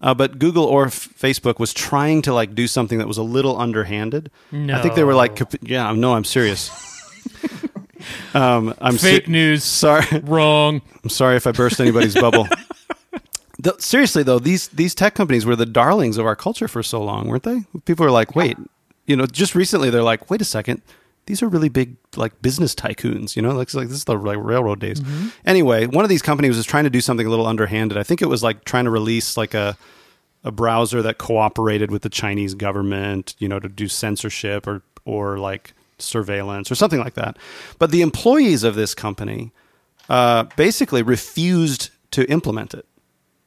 [0.00, 3.22] uh, but Google or F- Facebook was trying to like do something that was a
[3.22, 4.30] little underhanded.
[4.52, 6.70] I think they were like, yeah, no, I'm serious.
[8.34, 9.64] um, I'm Fake se- news.
[9.64, 10.80] Sorry, Wrong.
[11.02, 12.48] I'm sorry if I burst anybody's bubble.
[13.62, 17.02] The- seriously though, these these tech companies were the darlings of our culture for so
[17.02, 17.64] long, weren't they?
[17.84, 18.56] People were like, wait,
[19.06, 20.82] you know, just recently they're like, wait a second,
[21.26, 24.38] these are really big like business tycoons, you know, like, like this is the like
[24.40, 25.02] railroad days.
[25.46, 27.98] Anyway, one of these companies was trying to do something a little underhanded.
[27.98, 29.76] I think it was like trying to release like a
[30.42, 35.38] a browser that cooperated with the Chinese government, you know, to do censorship or or
[35.38, 37.36] like surveillance or something like that.
[37.78, 39.52] But the employees of this company
[40.08, 42.86] uh, basically refused to implement it,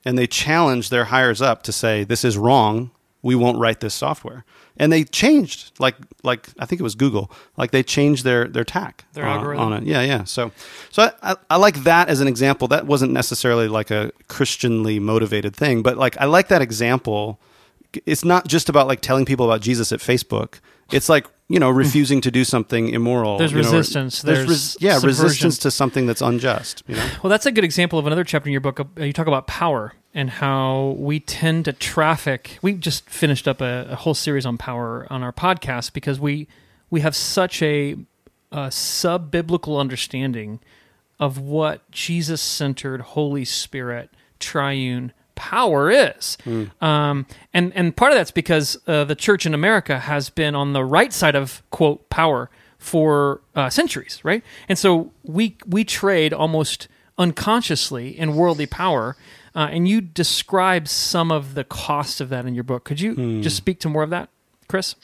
[0.06, 2.92] and they challenged their hires up to say, "This is wrong.
[3.22, 4.44] We won't write this software."
[4.76, 8.64] And they changed, like like I think it was Google, like they changed their their
[8.64, 9.66] tack Their on, algorithm.
[9.66, 9.84] on it.
[9.84, 10.24] Yeah, yeah.
[10.24, 10.52] So
[10.90, 12.68] so I, I, I like that as an example.
[12.68, 17.40] That wasn't necessarily like a Christianly motivated thing, but like I like that example.
[18.08, 20.56] It's not just about like telling people about Jesus at Facebook.
[20.92, 23.38] It's like you know refusing to do something immoral.
[23.38, 24.22] There's you know, resistance.
[24.22, 25.24] There's res- yeah subversion.
[25.26, 26.84] resistance to something that's unjust.
[26.88, 27.10] You know.
[27.24, 28.80] Well, that's a good example of another chapter in your book.
[28.80, 32.60] Uh, You talk about power and how we tend to traffic.
[32.62, 36.48] We just finished up a, a whole series on power on our podcast because we
[36.90, 37.96] we have such a,
[38.52, 40.60] a sub biblical understanding
[41.20, 46.38] of what Jesus centered, Holy Spirit, triune power is.
[46.82, 50.74] Um, and and part of that's because uh, the church in America has been on
[50.74, 54.44] the right side of quote power for uh, centuries, right?
[54.68, 59.16] And so we we trade almost unconsciously in worldly power.
[59.56, 62.86] Uh, and you describe some of the cost of that in your book.
[62.86, 64.30] Could you just speak to more of that,
[64.68, 64.96] Chris?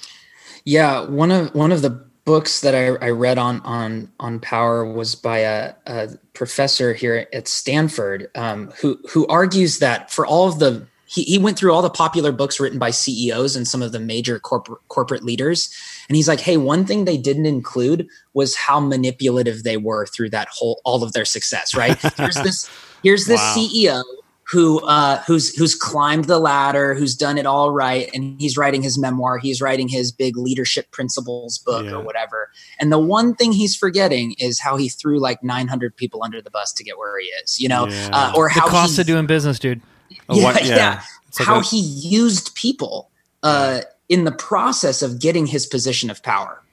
[0.65, 4.85] Yeah, one of one of the books that I, I read on on on power
[4.85, 10.47] was by a, a professor here at Stanford um, who who argues that for all
[10.47, 13.81] of the he, he went through all the popular books written by CEOs and some
[13.81, 15.73] of the major corporate corporate leaders,
[16.07, 20.29] and he's like, hey, one thing they didn't include was how manipulative they were through
[20.29, 21.75] that whole all of their success.
[21.75, 21.97] Right?
[22.15, 22.69] Here's this
[23.01, 23.55] here's this Wow.
[23.57, 24.03] CEO
[24.51, 28.81] who uh, who's who's climbed the ladder, who's done it all right, and he's writing
[28.81, 29.37] his memoir.
[29.37, 31.91] He's writing his big leadership principles book Yeah.
[31.93, 32.49] or whatever.
[32.79, 36.49] And the one thing he's forgetting is how he threw like 900 people under the
[36.49, 37.59] bus to get where he is.
[37.59, 38.09] You know, Yeah.
[38.11, 39.81] uh, or The how cost he, of doing business, dude.
[40.29, 41.01] Yeah, what- yeah.
[41.27, 43.11] It's like how a- he used people
[43.43, 46.63] uh, in the process of getting his position of power.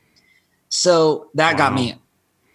[0.70, 1.96] So that got me.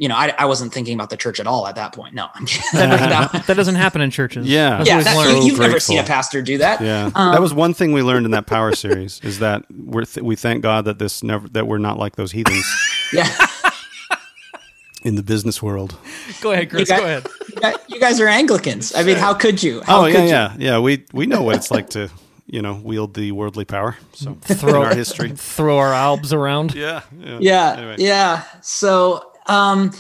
[0.02, 2.16] You know, I, I wasn't thinking about the church at all at that point.
[2.16, 2.70] No, I'm kidding.
[2.90, 4.48] That- That doesn't happen in churches.
[4.48, 4.78] Yeah.
[4.78, 5.42] That's yeah, that- learned.
[5.44, 6.82] So you've never seen a pastor do that.
[6.82, 10.06] Yeah, Um, that was one thing we learned in that power series is that we're
[10.06, 12.66] th- we thank God that this never that we're not like those heathens
[13.14, 13.28] Yeah.
[15.04, 15.96] in the business world.
[16.42, 16.90] Go ahead, Chris.
[16.90, 17.28] You Go ahead.
[17.50, 18.96] You guys- you guys are Anglicans.
[18.96, 19.82] I mean, how could you?
[19.82, 20.30] How oh yeah, could you?
[20.30, 20.80] yeah, yeah.
[20.80, 22.10] We we know what it's like to
[22.48, 23.98] you know wield the worldly power.
[24.14, 25.30] So Throw in our history.
[25.36, 26.74] Throw our albs around.
[26.74, 27.96] Yeah, yeah, yeah Anyway.
[28.00, 29.92] yeah so um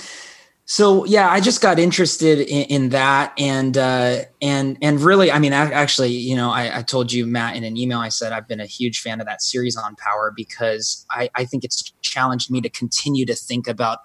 [0.66, 5.40] so yeah i just got interested in, in that and uh and and really i
[5.40, 8.32] mean ac- actually you know I, I told you matt in an email i said
[8.32, 11.82] i've been a huge fan of that series on power because i i think it's
[12.02, 14.00] challenged me to continue to think about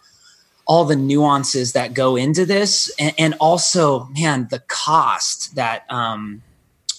[0.66, 6.42] all the nuances that go into this and, and also man the cost that um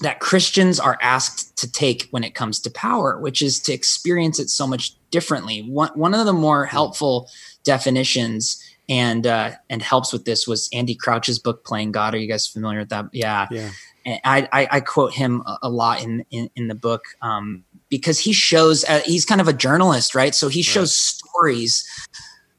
[0.02, 4.40] that Christians are asked to take when it comes to power, which is to experience
[4.40, 5.62] it so much differently.
[5.62, 7.30] One, one of the more helpful
[7.68, 12.28] definitions and uh, and helps with this was Andy Crouch's book "Playing God." Are you
[12.28, 13.06] guys familiar with that?
[13.12, 13.70] Yeah, Yeah.
[14.06, 17.66] And I, I, I quote him a, a lot in, in in the book um,
[17.90, 20.34] because he shows uh, he's kind of a journalist, right?
[20.34, 21.86] So he shows stories,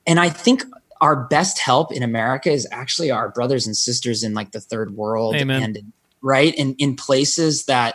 [0.07, 0.63] and I think
[1.01, 4.97] our best help in America is actually our brothers and sisters in like the third
[4.97, 5.63] world Amen.
[5.63, 7.95] and right in in places that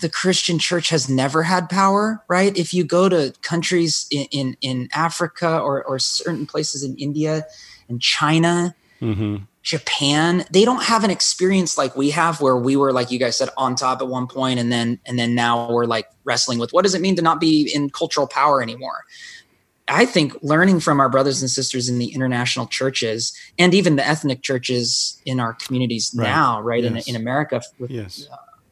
[0.00, 2.56] the Christian church has never had power, right?
[2.56, 7.44] If you go to countries in in, in Africa or or certain places in India
[7.88, 12.92] and China, hmm Japan, they don't have an experience like we have where we were
[12.92, 15.86] like you guys said on top at one point and then and then now we're
[15.86, 19.02] like wrestling with what does it mean to not be in cultural power anymore.
[19.88, 24.06] I think learning from our brothers and sisters in the international churches and even the
[24.06, 26.24] ethnic churches in our communities Right.
[26.28, 27.08] now, right Yes.
[27.08, 28.28] in, in America, with Yes.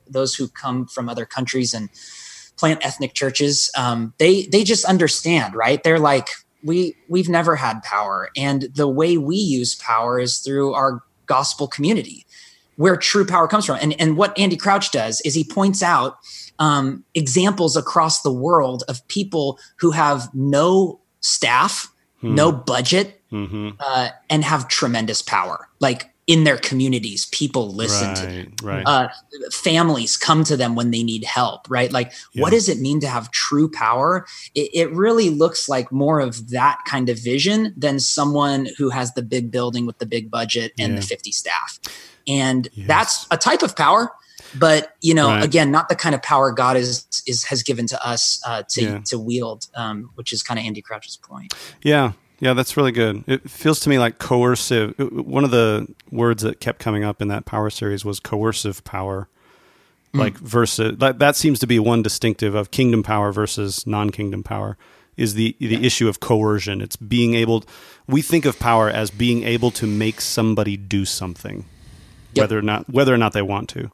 [0.09, 1.91] Those who come from other countries and
[2.57, 5.83] plant ethnic churches, um, they they just understand, right?
[5.83, 6.29] They're like,
[6.63, 11.67] we we've never had power, and the way we use power is through our gospel
[11.67, 12.27] community,
[12.77, 13.79] where true power comes from.
[13.81, 16.19] And and what Andy Crouch does is he points out
[16.59, 24.11] um, examples across the world of people who have no staff, no budget, hmm uh,
[24.31, 27.27] and have tremendous power, like in their communities.
[27.27, 28.85] People listen to them Right.
[28.85, 28.87] Right.
[28.87, 29.09] uh,
[29.53, 31.93] families come to them when they need help, right?
[31.93, 34.27] Like, what does it mean to have true power?
[34.55, 39.13] It, it really looks like more of that kind of vision than someone who has
[39.15, 41.01] the big building with the big budget and Yeah.
[41.01, 41.79] the 50 staff.
[42.27, 42.87] And Yes.
[42.89, 44.11] that's a type of power.
[44.57, 45.45] But you know, Right.
[45.45, 48.83] again, not the kind of power God is is has given to us uh, to
[48.83, 48.99] Yeah.
[49.07, 51.53] to wield, um, which is kind of Andy Crouch's point.
[51.83, 52.13] Yeah,
[52.45, 53.25] yeah, that's really good.
[53.27, 54.95] It feels to me like coercive.
[55.01, 58.21] Uh, uh, one of the words that kept coming up in that power series was
[58.21, 59.29] coercive power,
[60.13, 60.19] hmm.
[60.19, 61.19] like versus that.
[61.19, 64.77] That seems to be one distinctive of kingdom power versus non-kingdom power.
[65.17, 66.83] Is the the issue of coercion?
[66.83, 67.65] It's being able.
[68.07, 71.65] We think of power as being able to make somebody do something,
[72.35, 72.43] Yep.
[72.43, 73.91] whether or not whether or not they want to.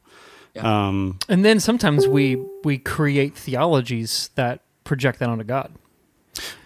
[0.58, 5.70] Um, And then sometimes we we create theologies that project that onto God.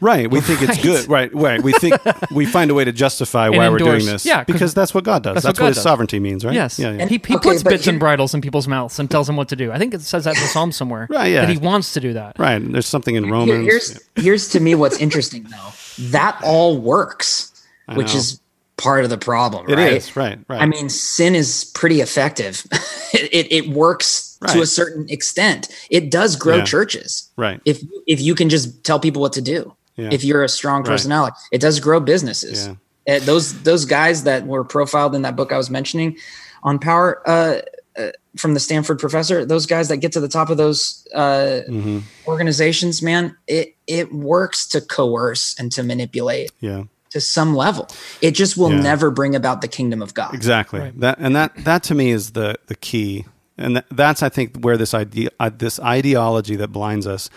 [0.00, 0.31] Right.
[0.31, 1.09] We think it's good.
[1.09, 1.35] Right.
[1.35, 1.62] Right.
[1.62, 1.94] We think
[2.31, 4.24] we find a way to justify why we're doing this.
[4.26, 5.34] yeah, 'cause Because that's what God does.
[5.34, 6.55] that's That's, what what, God his sovereignty means, right?
[6.55, 6.78] Yes.
[6.78, 6.91] Yeah.
[6.93, 7.01] yeah.
[7.01, 9.36] And he, he Okay, puts but bits and bridles in people's mouths and tells them
[9.36, 9.72] what to do.
[9.72, 11.07] I think it says that in the Psalm somewhere.
[11.11, 11.41] Right, yeah.
[11.47, 12.39] That he wants to do that.
[12.39, 12.59] right.
[12.61, 13.64] There's something in Here- Romans.
[13.66, 15.72] here's here's to me what's interesting though.
[16.11, 17.53] That all works,
[17.95, 18.41] which is
[18.77, 19.93] part of the problem, It right?
[19.93, 20.39] is, right.
[20.49, 20.61] Right.
[20.62, 22.64] I mean, sin is pretty effective.
[23.12, 25.68] it, it it works to a certain extent.
[25.91, 26.64] It does grow Yeah.
[26.64, 27.61] churches right.
[27.64, 29.75] if if you can just tell people what to do.
[29.97, 30.09] Yeah.
[30.12, 30.91] If you're a strong Right.
[30.91, 32.66] personality, it does grow businesses.
[33.07, 33.16] Yeah.
[33.16, 36.16] Uh, those those guys that were profiled in that book I was mentioning
[36.62, 37.61] on power, uh,
[37.97, 41.61] uh, from the Stanford professor, those guys that get to the top of those uh,
[41.68, 46.85] hmm organizations, man, it it works to coerce and to manipulate Yeah.
[47.15, 47.89] To some level.
[48.21, 48.81] It just will Yeah.
[48.81, 50.35] never bring about the kingdom of God.
[50.35, 50.81] Exactly.
[50.81, 51.01] Right.
[51.01, 53.25] That and that that to me is the the key,
[53.57, 57.31] and that, that's I think where this idea uh, this ideology that blinds us.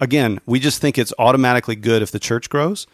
[0.00, 2.86] Again, we just think it's automatically good if the church grows,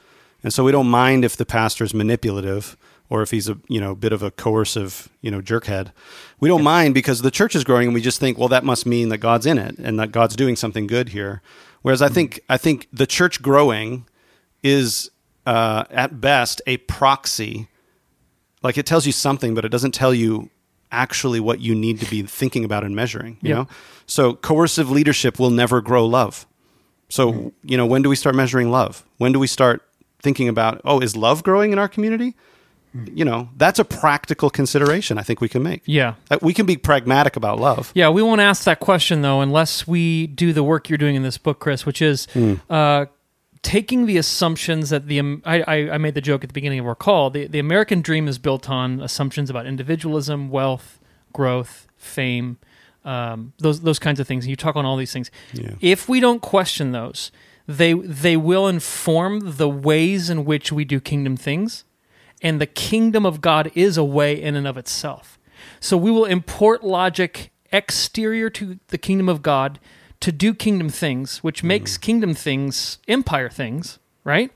[0.42, 2.76] and so we don't mind if the pastor is manipulative
[3.08, 5.92] or if he's a you know bit of a coercive you know jerkhead.
[6.40, 8.84] We don't mind because the church is growing, and we just think, well, that must
[8.84, 11.40] mean that God's in it and that God's doing something good here.
[11.82, 14.06] Whereas I think I think the church growing
[14.64, 15.08] is
[15.46, 17.68] uh, at best a proxy.
[18.62, 20.50] Like it tells you something but it doesn't tell you
[20.92, 23.56] actually what you need to be thinking about and measuring you Yep.
[23.58, 23.68] know?
[24.06, 26.46] So coercive leadership will never grow love.
[27.08, 29.04] So you know when do we start measuring love?
[29.18, 29.82] When do we start
[30.20, 32.34] thinking about oh is love growing in our community?
[33.12, 35.82] You know that's a practical consideration i think we can make.
[35.84, 36.14] Yeah.
[36.30, 37.92] Uh, we can be pragmatic about love.
[37.94, 41.22] Yeah, we won't ask that question though unless we do the work you're doing in
[41.22, 42.26] this book, Chris, which is
[42.70, 43.04] uh,
[43.66, 46.86] taking the assumptions that the I, I, I made the joke at the beginning of
[46.86, 47.30] our call.
[47.30, 51.00] The the American dream is built on assumptions about individualism, wealth,
[51.32, 52.58] growth, fame,
[53.04, 54.44] um, those those kinds of things.
[54.44, 55.32] And you talk on all these things.
[55.52, 55.72] Yeah.
[55.80, 57.32] If we don't question those,
[57.66, 61.84] they they will inform the ways in which we do kingdom things,
[62.40, 65.40] and the kingdom of God is a way in and of itself.
[65.80, 69.80] So we will import logic exterior to the kingdom of God
[70.20, 74.50] to do kingdom things, which makes kingdom things empire things, right?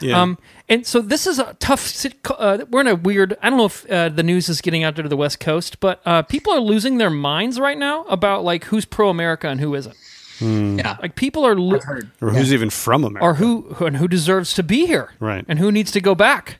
[0.00, 0.20] Yeah.
[0.22, 0.38] Um,
[0.68, 2.06] and so this is a tough.
[2.30, 3.36] Uh, we're in a weird.
[3.42, 5.80] I don't know if uh, the news is getting out there to the West Coast,
[5.80, 9.60] but uh, people are losing their minds right now about like who's pro America and
[9.60, 9.96] who isn't.
[10.40, 10.96] Yeah.
[11.00, 12.10] Like people are, lo- Heard.
[12.20, 15.44] or who's even from america or who who- and who deserves to be here, Right.
[15.48, 16.58] And who needs to go back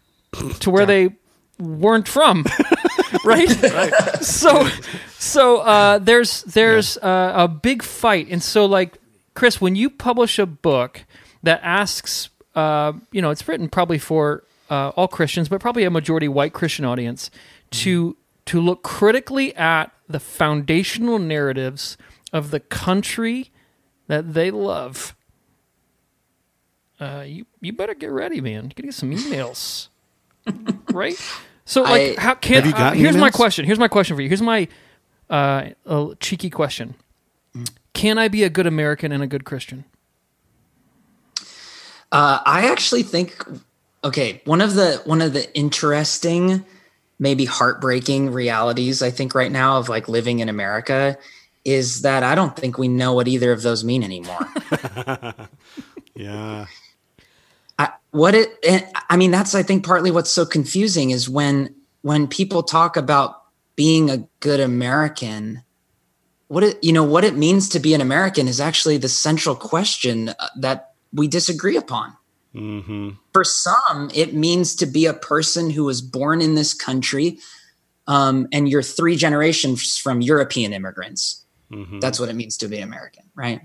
[0.60, 1.10] to where they
[1.58, 2.44] weren't from,
[3.24, 3.48] right?
[4.20, 4.68] So,
[5.18, 8.98] so uh, there's there's uh, a big fight, and so like
[9.34, 11.04] Chris, when you publish a book
[11.42, 15.90] that asks, uh, you know, it's written probably for uh, all Christians, but probably a
[15.90, 17.30] majority white Christian audience
[17.70, 21.96] to to look critically at the foundational narratives
[22.32, 23.50] of the country
[24.06, 25.14] that they love.
[26.98, 28.64] Uh, you you better get ready, man.
[28.64, 29.88] You gotta get some emails,
[30.92, 31.16] right?
[31.64, 32.54] So, like, I- how can?
[32.54, 33.64] Have you uh, gotten here's my question.
[33.64, 34.28] Here's my question for you.
[34.28, 34.68] Here's my
[35.30, 36.94] uh, a cheeky question.
[37.92, 39.84] Can I be a good American and a good Christian?
[42.12, 43.36] Uh, I actually think
[44.04, 46.64] okay, one of the one of the interesting,
[47.18, 51.18] maybe heartbreaking realities I think right now of like living in America
[51.64, 54.38] is that I don't think we know what either of those mean anymore.
[56.14, 56.66] yeah I,
[58.16, 62.26] what it and, I mean that's I think partly what's so confusing is when when
[62.26, 63.42] people talk about
[63.76, 65.62] being a good American
[66.48, 69.54] what it you know what it means to be an American is actually the central
[69.54, 72.16] question uh, that we disagree upon.
[72.52, 77.38] hmm For some, it means to be a person who was born in this country,
[78.06, 81.44] um, and you're three generations from European immigrants.
[81.70, 83.60] hmm That's what it means to be American, right?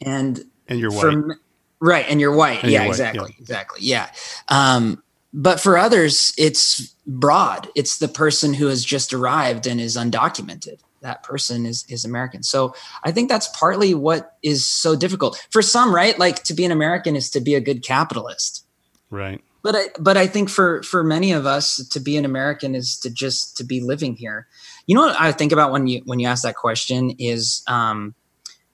[0.00, 1.40] And and you're white for
[1.82, 2.62] right and you're white.
[2.62, 3.42] And yeah you're white, exactly yeah.
[3.42, 4.10] exactly yeah.
[4.48, 5.02] Um
[5.34, 7.68] but for others it's broad.
[7.74, 10.80] It's the person who has just arrived and is undocumented.
[11.00, 12.42] That person is is american.
[12.42, 12.74] So
[13.04, 15.44] i think that's partly what is so difficult.
[15.50, 18.64] For some right like to be an american is to be a good capitalist.
[19.10, 19.42] Right.
[19.62, 22.96] But I, but I think for for many of us to be an American is
[22.98, 24.48] to just to be living here.
[24.86, 28.14] You know what I think about when you when you ask that question is um,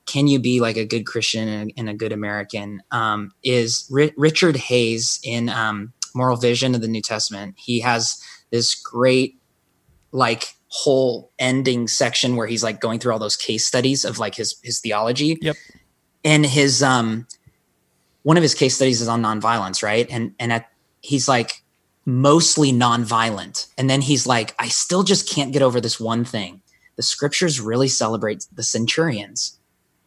[0.08, 2.82] can you be like a good Christian and, and a good American?
[2.90, 7.54] Um, is Ri- Richard Hays in um, Moral Vision of the New Testament?
[7.58, 9.36] He has this great
[10.10, 14.34] like whole ending section where he's like going through all those case studies of like
[14.34, 15.38] his his theology.
[15.42, 15.56] Yep.
[16.24, 17.26] And his um
[18.22, 20.06] one of his case studies is on nonviolence, right?
[20.10, 21.62] And and at he's like
[22.06, 23.66] mostly nonviolent.
[23.76, 26.62] And then he's like, I still just can't get over this one thing.
[26.96, 29.57] The scriptures really celebrate the centurions.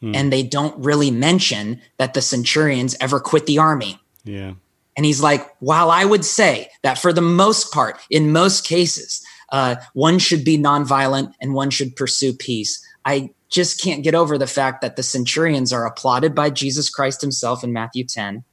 [0.01, 0.15] Hmm.
[0.15, 3.99] And they don't really mention that the centurions ever quit the army.
[4.23, 4.53] yeah
[4.97, 9.23] And he's like, while I would say that for the most part, in most cases,
[9.51, 14.37] uh, one should be nonviolent and one should pursue peace, I just can't get over
[14.37, 18.43] the fact that the centurions are applauded by Jesus Christ himself in Matthew 10.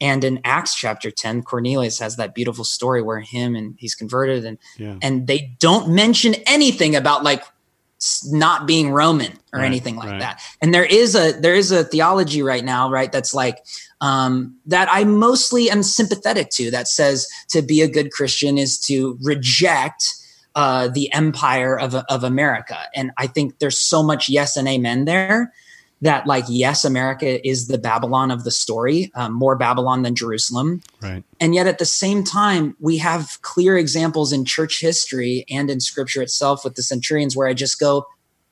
[0.00, 4.44] And in Acts chapter 10, Cornelius has that beautiful story where him and he's converted
[4.44, 7.44] and yeah and they don't mention anything about like
[8.30, 10.20] not being Roman or Right, anything like right.
[10.20, 10.40] that.
[10.60, 13.12] And there is a there is a theology right now, right?
[13.12, 13.58] That's like
[14.00, 16.70] um, that I mostly am sympathetic to.
[16.70, 20.04] That says to be a good Christian is to reject
[20.54, 22.78] uh, the empire of, of America.
[22.94, 25.52] And I think there's so much yes and amen there
[26.02, 30.82] that, like, yes, America is the Babylon of the story, um, more Babylon than Jerusalem.
[31.00, 31.22] Right.
[31.40, 35.80] And yet at the same time, we have clear examples in church history and in
[35.80, 38.06] scripture itself with the centurions where I just go,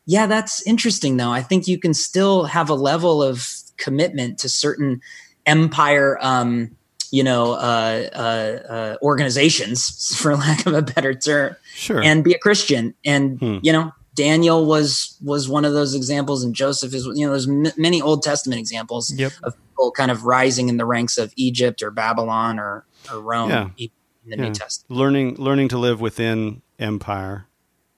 [0.07, 1.31] yeah, that's interesting, though.
[1.33, 3.47] I think you can still have a level of
[3.77, 5.01] commitment to certain
[5.47, 6.19] empire.
[6.21, 6.77] Um,
[7.13, 12.01] you know, uh, uh, uh, organizations, for lack of a better term, Sure.
[12.01, 12.95] and be a Christian.
[13.05, 13.59] And Hmm.
[13.63, 17.05] you know, Daniel was was one of those examples, and Joseph is.
[17.07, 19.33] You know, there's m- many Old Testament examples Yep.
[19.45, 23.51] of people kind of rising in the ranks of Egypt or Babylon or, or Rome
[23.51, 23.69] Yeah.
[23.79, 23.91] in
[24.27, 24.43] the Yeah.
[24.45, 24.99] New Testament.
[24.99, 27.47] learning learning to live within empire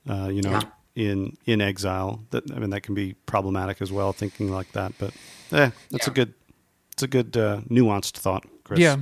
[0.09, 0.63] uh, you know Yeah.
[0.95, 4.93] in in exile that i mean that can be problematic as well thinking like that
[4.99, 5.13] but
[5.53, 6.15] eh, that's a Yeah.
[6.15, 6.35] good
[6.93, 8.97] it's a good uh, nuanced thought chris Yeah,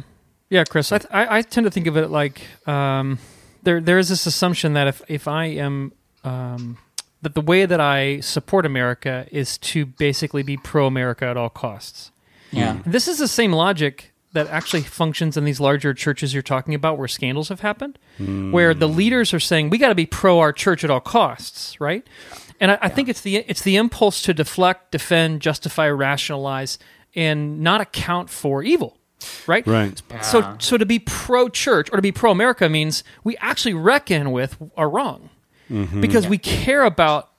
[0.51, 0.93] yeah, Chris.
[0.93, 3.19] I, th- I I tend to think of it like um,
[3.63, 5.93] there there is this assumption that if if I am
[6.25, 6.77] um,
[7.23, 11.51] that the way that I support America is to basically be pro America at all
[11.51, 12.11] costs.
[12.51, 12.77] Yeah.
[12.77, 12.91] Hmm.
[12.91, 16.99] This is the same logic that actually functions in these larger churches you're talking about
[16.99, 18.53] where scandals have happened, hmm.
[18.53, 21.81] where the leaders are saying we got to be pro our church at all costs,
[21.81, 22.07] right?
[22.61, 26.79] And I, I think it's the it's the impulse to deflect, defend, justify, rationalize,
[27.15, 28.99] and not account for evil,
[29.47, 29.67] right?
[29.67, 33.75] right So so to be pro church or to be pro America means we actually
[33.75, 35.31] reckon with our wrong
[36.01, 37.31] because we care about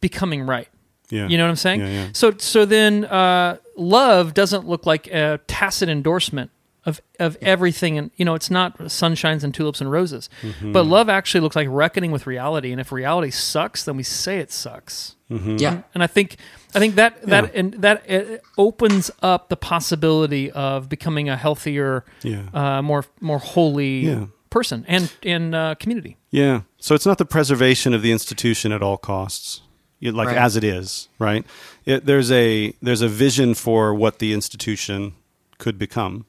[0.00, 0.68] becoming right.
[1.10, 1.80] yeah You know what I'm saying?
[1.80, 2.08] Yeah, yeah.
[2.12, 6.50] So so then uh, love doesn't look like a tacit endorsement
[6.84, 10.72] of of everything, and you know it's not sunshines and tulips and roses, Mm-hmm.
[10.72, 12.70] but love actually looks like reckoning with reality.
[12.72, 15.16] And if reality sucks, then we say it sucks.
[15.28, 15.82] Yeah.
[15.94, 16.36] And I think
[16.74, 17.60] I think that that Yeah.
[17.60, 22.42] and that uh, opens up the possibility of becoming a healthier, Yeah.
[22.54, 24.26] uh, more more holy Yeah.
[24.50, 26.16] person and in uh, community.
[26.30, 26.60] Yeah.
[26.86, 29.60] So it's not the preservation of the institution at all costs,
[30.00, 30.36] like Right.
[30.36, 31.44] as it is, right?
[31.84, 35.14] It, there's a there's a vision for what the institution
[35.58, 36.26] could become,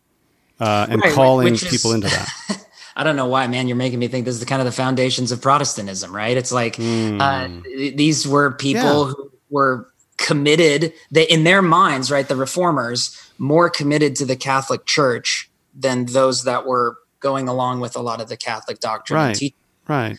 [0.60, 2.66] uh, and Right, calling is- people into that.
[2.96, 3.68] I don't know why, man.
[3.68, 6.36] You're making me think this is the kind of the foundations of Protestantism, right?
[6.36, 7.50] It's like uh,
[7.94, 9.10] these were people Hmm.
[9.12, 9.14] Yeah.
[9.16, 9.88] who were
[10.18, 10.92] committed.
[11.12, 12.28] They, in their minds, right?
[12.28, 17.96] The reformers more committed to the Catholic Church than those that were going along with
[17.96, 19.20] a lot of the Catholic doctrine.
[19.20, 19.36] Right.
[19.36, 19.56] teaching.
[19.88, 20.18] Right.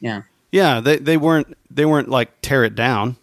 [0.00, 0.22] Yeah.
[0.52, 0.80] Yeah.
[0.80, 3.16] They they weren't they weren't like tear it down.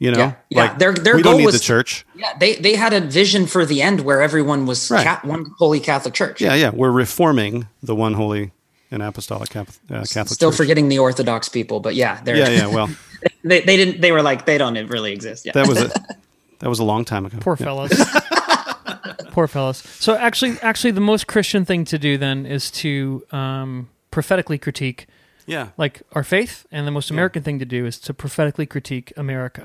[0.00, 0.34] You know, Yeah.
[0.50, 0.60] Yeah.
[0.62, 2.06] like Their- their we don't goal need was the church.
[2.14, 5.04] Yeah, they they had a vision for the end where everyone was Right.
[5.04, 6.40] ca- one holy Catholic Church.
[6.40, 6.70] Yeah, yeah.
[6.70, 8.52] We're reforming the one holy
[8.92, 10.56] and apostolic Catholic, uh, Catholic Still Church.
[10.58, 12.66] forgetting the Orthodox people, but yeah, they're Yeah, yeah.
[12.68, 12.88] Well,
[13.44, 15.44] they, they didn't they were like they don't really exist.
[15.46, 15.52] Yeah.
[15.54, 15.88] that was a
[16.60, 17.38] that was a long time ago.
[17.40, 17.66] Poor Yeah.
[17.66, 17.92] fellas.
[19.32, 19.78] Poor fellows.
[20.00, 25.06] So actually, actually, the most Christian thing to do then is to um, prophetically critique
[25.48, 25.68] Yeah.
[25.76, 29.62] like our faith, and the most American thing to do is to prophetically critique America,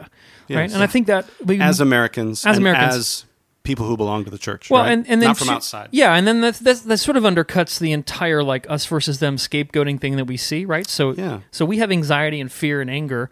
[0.49, 0.63] right?
[0.63, 0.73] Yes.
[0.73, 2.95] And I think that we, As Americans, As Americans.
[2.95, 3.25] as
[3.63, 4.69] people who belong to the church.
[4.69, 4.91] well, right?
[4.91, 5.87] and and then not from sh- outside.
[5.91, 9.37] yeah, and then that that's, that sort of undercuts the entire like us versus them
[9.37, 10.87] scapegoating thing that we see, right?
[10.87, 11.41] So Yeah.
[11.51, 13.29] so we have anxiety and fear and anger.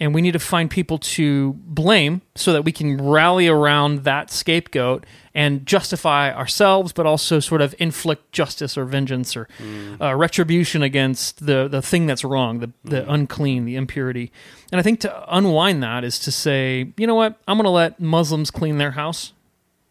[0.00, 4.30] And we need to find people to blame so that we can rally around that
[4.30, 9.46] scapegoat and justify ourselves, but also sort of inflict justice or vengeance or
[10.00, 14.32] uh, retribution against the, the thing that's wrong, the, the unclean, the impurity.
[14.72, 17.70] And I think to unwind that is to say, you know what, I'm going to
[17.70, 19.34] let Muslims clean their house.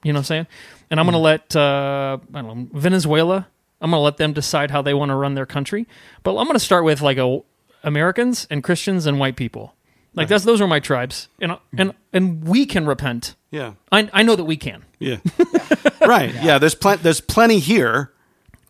[0.04, 0.48] You know what I'm saying?
[0.90, 3.48] And I'm going to let, uh, I don't know, Venezuela,
[3.80, 5.88] I'm going to let them decide how they want to run their country.
[6.24, 7.42] But I'm going to start with like a,
[7.84, 9.76] Americans and Christians and white people.
[10.14, 13.36] Like that's those are my tribes, and and and we can repent.
[13.52, 13.74] Yeah.
[13.92, 14.86] I I know that we can.
[15.00, 15.18] Yeah.
[16.06, 16.34] right.
[16.34, 16.58] Yeah.
[16.58, 17.04] There's plenty.
[17.04, 18.12] There's plenty here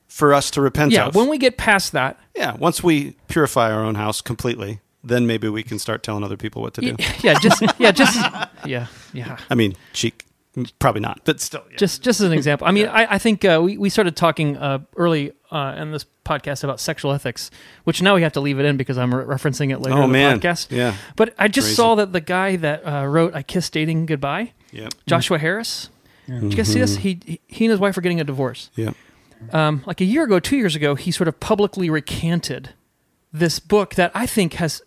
[0.08, 1.16] for us to repent Yeah, of.
[1.16, 2.56] when we get past that, yeah.
[2.56, 6.62] Once we purify our own house completely, then maybe we can start telling other people
[6.62, 6.96] what to do.
[7.22, 8.16] yeah, just yeah, just
[8.66, 9.38] yeah, yeah.
[9.50, 10.26] I mean, cheek.
[10.80, 11.64] Probably not, but still.
[11.72, 11.78] Yeah.
[11.78, 14.58] Just just as an example, I mean, I, I think uh, we we started talking
[14.58, 17.50] uh, early uh, in this podcast about sexual ethics,
[17.84, 20.04] which now we have to leave it in because I'm re- referencing it later Oh,
[20.04, 20.40] in the man.
[20.40, 20.68] podcast.
[20.72, 20.96] Yeah.
[21.16, 21.76] But I just Crazy.
[21.76, 24.90] saw that the guy that uh, wrote "I Kissed Dating Goodbye," yeah.
[25.08, 25.90] Joshua Harris.
[26.28, 26.98] Did you guys see this?
[26.98, 28.70] He, he he and his wife are getting a divorce.
[28.76, 28.92] Yeah.
[29.52, 32.70] um, like a year ago, two years ago, he sort of publicly recanted
[33.34, 34.84] this book that I think has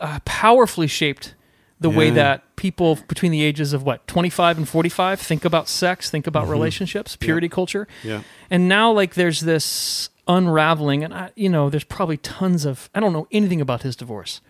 [0.00, 1.34] uh, powerfully shaped
[1.80, 6.10] the way that people between the ages of what 25 and 45 think about sex,
[6.10, 7.86] think about relationships, purity culture.
[8.02, 8.22] Yeah.
[8.50, 13.00] And now, like, there's this unraveling, and I, you know, there's probably tons of I
[13.00, 14.40] don't know anything about his divorce,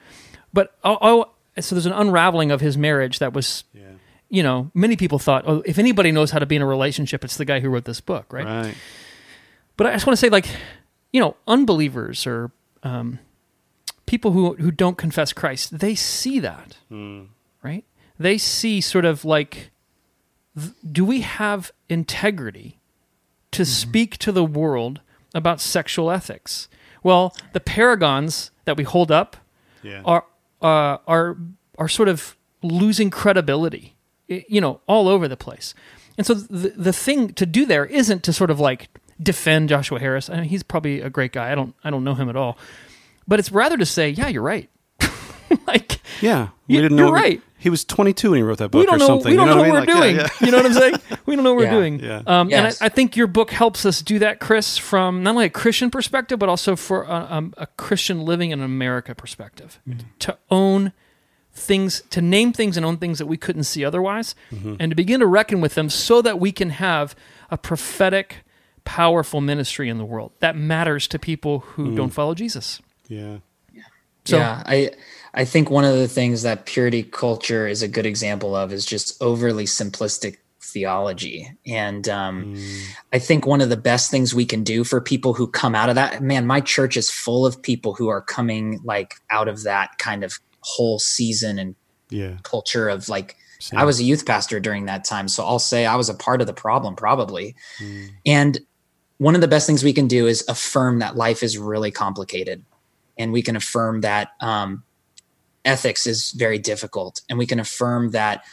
[0.53, 1.31] but oh, oh
[1.61, 3.63] so there's an unraveling of his marriage that was.
[3.73, 3.85] Yeah.
[4.31, 7.25] You know, many people thought, oh, if anybody knows how to be in a relationship,
[7.25, 8.45] it's the guy who wrote this book, right?
[8.45, 8.75] Right.
[9.79, 10.47] But I just want to say, like,
[11.15, 12.51] you know, unbelievers or
[12.83, 13.21] um,
[14.05, 16.77] people who who don't confess Christ, they see that,
[17.63, 17.87] right?
[18.19, 19.71] They see sort of like,
[20.59, 22.79] th- do we have integrity
[23.53, 25.01] to speak to the world
[25.35, 26.69] about sexual ethics?
[27.03, 29.37] Well, the paragons that we hold up
[29.83, 30.03] Yeah.
[30.05, 30.25] are
[30.61, 31.37] uh, are
[31.79, 33.95] are sort of losing credibility,
[34.27, 35.75] you know, all over the place.
[36.17, 38.89] And so the the thing to do there isn't to sort of like
[39.23, 40.29] defend Joshua Harris.
[40.29, 41.53] I mean, he's probably a great guy.
[41.53, 42.59] I don't I don't know him at all,
[43.29, 44.69] but it's rather to say, yeah, you're right.
[45.67, 47.13] like Yeah, we You- didn't you're know.
[47.13, 47.41] right.
[47.61, 49.31] He was 22 when he wrote that book we don't or know something.
[49.33, 50.15] we don't you know, know, what what we're I mean?
[50.15, 50.17] doing.
[50.19, 50.95] Like, yeah, You know what I'm saying?
[51.27, 51.75] We don't know what Yeah.
[51.75, 51.99] we're doing.
[52.01, 52.23] Yeah.
[52.25, 52.81] Um, Yes.
[52.81, 55.51] And I, I think your book helps us do that, Chris, from not only a
[55.51, 59.81] Christian perspective, but also for a, um, a Christian living in America perspective.
[60.21, 60.93] To own
[61.53, 64.37] things, to name things and own things that we couldn't see otherwise,
[64.79, 67.17] and to begin to reckon with them so that we can have
[67.51, 68.37] a prophetic,
[68.85, 72.81] powerful ministry in the world that matters to people who don't follow Jesus.
[73.09, 73.39] yeah.
[73.73, 73.83] Yeah.
[74.25, 74.91] So- yeah, I
[75.39, 78.85] I think one of the things that purity culture is a good example of is
[78.85, 81.49] just overly simplistic theology.
[81.65, 82.57] And um,
[83.13, 85.91] I think one of the best things we can do for people who come out
[85.91, 89.63] of that, man, my church is full of people who are coming like out of
[89.63, 91.77] that kind of whole season and
[92.11, 92.39] Yeah.
[92.43, 93.79] culture of like Same.
[93.79, 96.41] I was a youth pastor during that time, so I'll say I was a part
[96.41, 97.55] of the problem probably.
[98.27, 98.59] And
[99.19, 102.65] one of the best things we can do is affirm that life is really complicated,
[103.17, 104.83] and we can affirm that um,
[105.69, 108.45] ethics is very difficult, and we can affirm that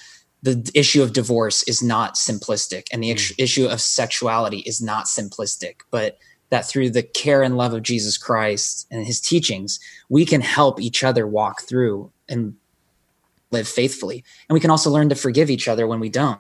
[0.44, 3.14] the issue of divorce is not simplistic, and the hmm.
[3.14, 6.18] ix- issue of sexuality is not simplistic, but
[6.50, 10.80] that through the care and love of Jesus Christ and his teachings, we can help
[10.80, 12.56] each other walk through and
[13.52, 14.24] live faithfully.
[14.48, 16.40] And we can also learn to forgive each other when we don't.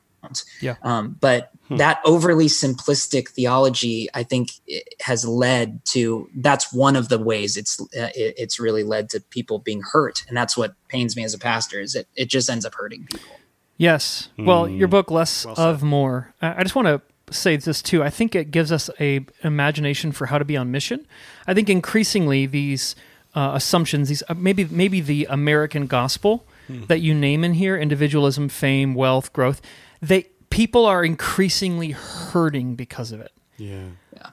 [0.61, 0.75] Yeah.
[0.81, 6.29] Um, but that overly simplistic theology, I think, it has led to.
[6.35, 10.23] That's one of the ways it's uh, it, it's really led to people being hurt,
[10.27, 11.79] and that's what pains me as a pastor.
[11.79, 13.31] Is it it just ends up hurting people.
[13.77, 14.29] Yes.
[14.37, 16.33] Well, your book, Less Well of More.
[16.41, 17.01] I I just want to
[17.33, 18.03] say this too.
[18.03, 21.07] I think it gives us a imagination for how to be on mission.
[21.47, 22.95] I think increasingly these
[23.33, 28.49] uh, assumptions, these uh, maybe maybe the American gospel that you name in here, individualism,
[28.49, 29.61] fame, wealth, growth,
[30.07, 33.87] they people are increasingly hurting because of it Yeah.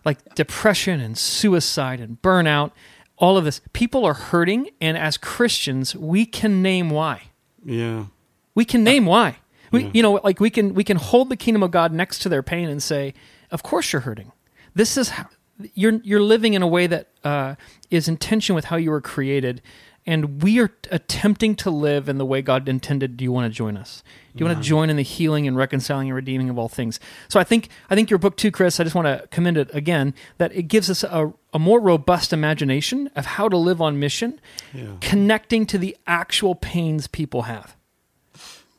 [0.05, 2.71] like depression and suicide and burnout,
[3.17, 3.61] all of this.
[3.73, 7.23] People are hurting, and as Christians, we can name why.
[7.65, 8.07] Yeah.
[8.55, 9.37] We can name why.
[9.71, 12.29] We, you know, like we can we can hold the kingdom of God next to
[12.29, 13.15] their pain and say,
[13.51, 14.31] "Of course you're hurting.
[14.75, 15.27] This is how,
[15.75, 17.55] you're you're living in a way that uh,
[17.91, 19.63] is in tension with how you were created,
[20.07, 23.17] and we are attempting to live in the way God intended.
[23.17, 24.03] Do you want to join us?
[24.35, 26.99] Do you want to join in the healing and reconciling and redeeming of all things?
[27.29, 28.81] So I think I think your book too, Chris.
[28.81, 32.33] I just want to commend it again that it gives us a, a more robust
[32.33, 34.41] imagination of how to live on mission,
[35.01, 37.77] connecting to the actual pains people have.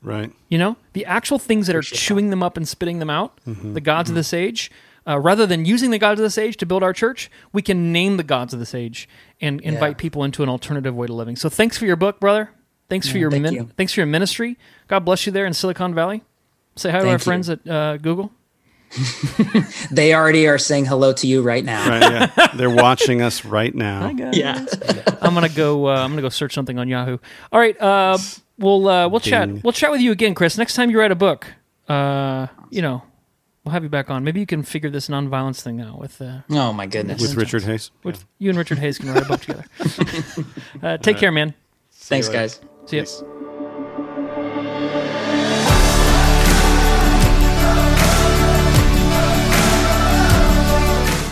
[0.02, 0.34] Right.
[0.50, 3.74] You know, the actual things that are chewing them up and spitting them out, mm-hmm.
[3.74, 4.20] the gods of mm-hmm.
[4.20, 4.72] this age,
[5.08, 7.92] uh, rather than using the gods of this age to build our church, we can
[7.92, 9.08] name the gods of this age
[9.42, 11.36] and invite people into an alternative way to living.
[11.36, 12.50] So thanks for your book, brother.
[12.90, 13.70] Thanks for Yeah, your thank min- you.
[13.78, 14.58] thanks for your ministry.
[14.88, 16.22] God bless you there in Silicon Valley.
[16.76, 17.18] Say hi to our you.
[17.20, 18.32] friends at uh, Google.
[19.92, 21.88] They already are saying hello to you right now.
[21.90, 22.02] Right.
[22.38, 22.48] Yeah.
[22.56, 24.10] They're watching us right now.
[24.34, 24.66] Yeah.
[25.22, 25.88] I'm gonna go.
[25.88, 27.18] Uh, I'm gonna go search something on Yahoo.
[27.52, 27.80] All right.
[27.80, 28.18] Uh,
[28.58, 29.32] we'll uh, we'll Ding.
[29.32, 29.64] chat.
[29.64, 30.58] We'll chat with you again, Chris.
[30.58, 31.48] Next time you write a book,
[31.88, 33.04] uh, you know,
[33.64, 34.24] we'll have you back on.
[34.24, 36.22] Maybe you can figure this nonviolence thing out with.
[36.22, 37.22] Uh, Oh my goodness.
[37.22, 37.92] With Richard Hays.
[38.04, 39.66] with you and Richard Hays can write a book together.
[40.84, 41.54] uh, take care, man.
[41.92, 42.60] Thanks, guys.
[42.86, 43.04] See ya.
[43.04, 43.24] Peace.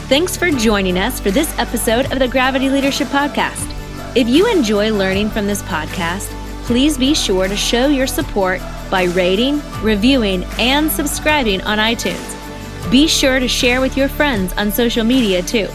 [0.09, 3.65] Thanks for joining us for this episode of the Gravity Leadership Podcast.
[4.13, 6.27] If you enjoy learning from this podcast,
[6.65, 8.59] please be sure to show your support
[8.91, 12.37] by rating, reviewing, and subscribing on iTunes.
[12.91, 15.67] Be sure to share with your friends on social media too.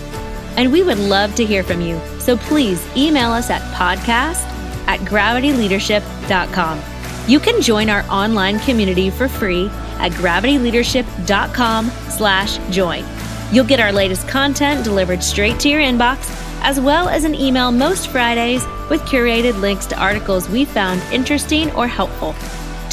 [0.56, 4.44] And we would love to hear from you, so please email us at podcast
[4.86, 6.80] at gravityleadership.com.
[7.26, 13.04] You can join our online community for free at gravityleadership.com slash join.
[13.52, 16.30] You'll get our latest content delivered straight to your inbox,
[16.62, 21.70] as well as an email most Fridays with curated links to articles we found interesting
[21.72, 22.34] or helpful.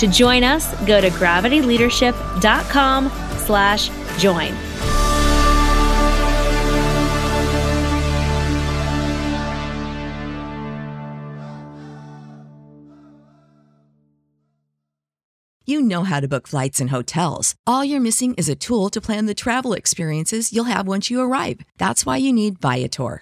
[0.03, 3.89] To join us, go to gravityleadership.com slash
[4.19, 4.53] join.
[15.65, 17.55] You know how to book flights and hotels.
[17.65, 21.21] All you're missing is a tool to plan the travel experiences you'll have once you
[21.21, 21.61] arrive.
[21.77, 23.21] That's why you need Viator.